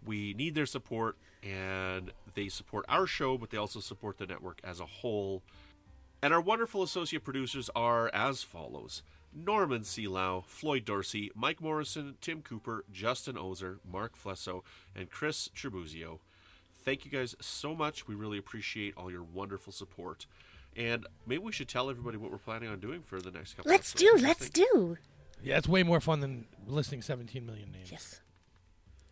[0.05, 4.59] We need their support, and they support our show, but they also support the network
[4.61, 5.41] as a whole.
[6.21, 9.01] And our wonderful associate producers are as follows
[9.33, 14.63] Norman Seelau, Floyd Dorsey, Mike Morrison, Tim Cooper, Justin Ozer, Mark Flesso,
[14.93, 16.19] and Chris Tribuzio.
[16.83, 18.05] Thank you guys so much.
[18.05, 20.25] We really appreciate all your wonderful support.
[20.77, 23.71] And maybe we should tell everybody what we're planning on doing for the next couple
[23.71, 24.21] of Let's episodes.
[24.21, 24.97] do, let's do.
[25.43, 27.91] Yeah, it's way more fun than listing 17 million names.
[27.91, 28.21] Yes.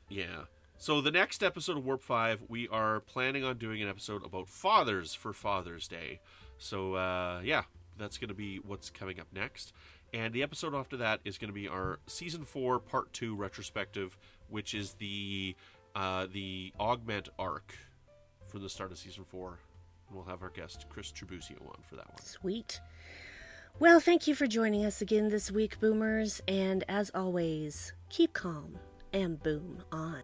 [0.10, 0.44] Yeah.
[0.78, 4.48] So the next episode of Warp 5, we are planning on doing an episode about
[4.48, 6.20] fathers for Father's Day.
[6.58, 7.64] So uh, yeah,
[7.98, 9.74] that's going to be what's coming up next.
[10.14, 14.18] And the episode after that is going to be our season 4 part 2 retrospective,
[14.50, 15.56] which is the
[15.96, 17.76] uh, the augment arc
[18.48, 19.58] from the start of season 4.
[20.08, 22.22] And we'll have our guest Chris Tribuzio on for that one.
[22.22, 22.82] Sweet.
[23.80, 26.42] Well, thank you for joining us again this week, Boomers.
[26.48, 28.80] And as always, keep calm
[29.12, 30.24] and boom on.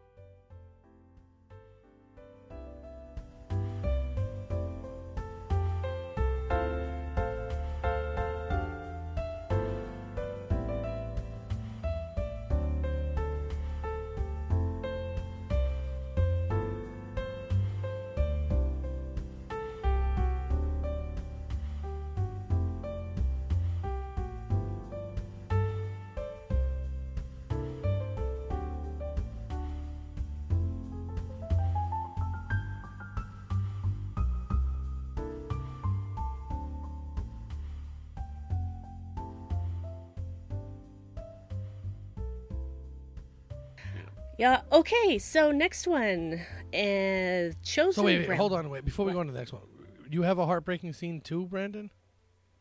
[44.41, 46.41] Yeah, okay, so next one.
[46.73, 48.83] Uh, chosen So wait, wait Brown- hold on, wait.
[48.83, 49.61] Before we go on to the next one,
[50.09, 51.91] you have a heartbreaking scene too, Brandon?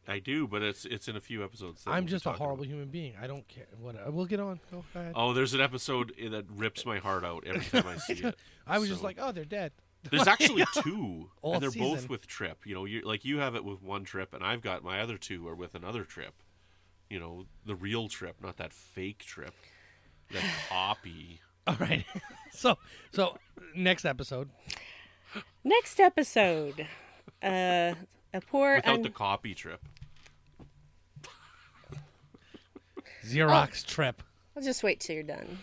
[0.07, 1.85] I do, but it's it's in a few episodes.
[1.87, 3.15] I'm we'll just a talking horrible human being.
[3.19, 3.65] I don't care.
[3.81, 4.13] What?
[4.13, 4.61] We'll get on.
[4.71, 5.13] Go ahead.
[5.17, 8.37] Oh, there's an episode that rips my heart out every time I see it.
[8.67, 9.73] I was just like, oh, they're dead.
[10.11, 12.67] There's actually two, All and they're both with Trip.
[12.67, 15.17] You know, you like you have it with one trip, and I've got my other
[15.17, 16.43] two are with another trip.
[17.09, 19.55] you know, the real trip, not that fake trip.
[20.31, 21.41] That copy.
[21.67, 22.05] All right.
[22.53, 22.79] so
[23.13, 23.37] so
[23.75, 24.49] next episode.
[25.65, 26.87] Next episode.
[27.43, 27.95] Uh,
[28.35, 28.77] a poor.
[28.77, 29.81] Without un- the copy trip.
[33.25, 34.23] Xerox trip.
[34.57, 35.59] I'll just wait till you're done.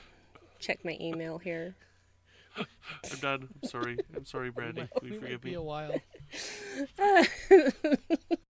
[0.60, 1.76] Check my email here.
[2.58, 3.50] I'm done.
[3.64, 3.98] I'm sorry.
[4.16, 4.88] I'm sorry, Brandi.
[5.02, 5.56] Will you We might forgive be me?
[5.56, 5.94] a while.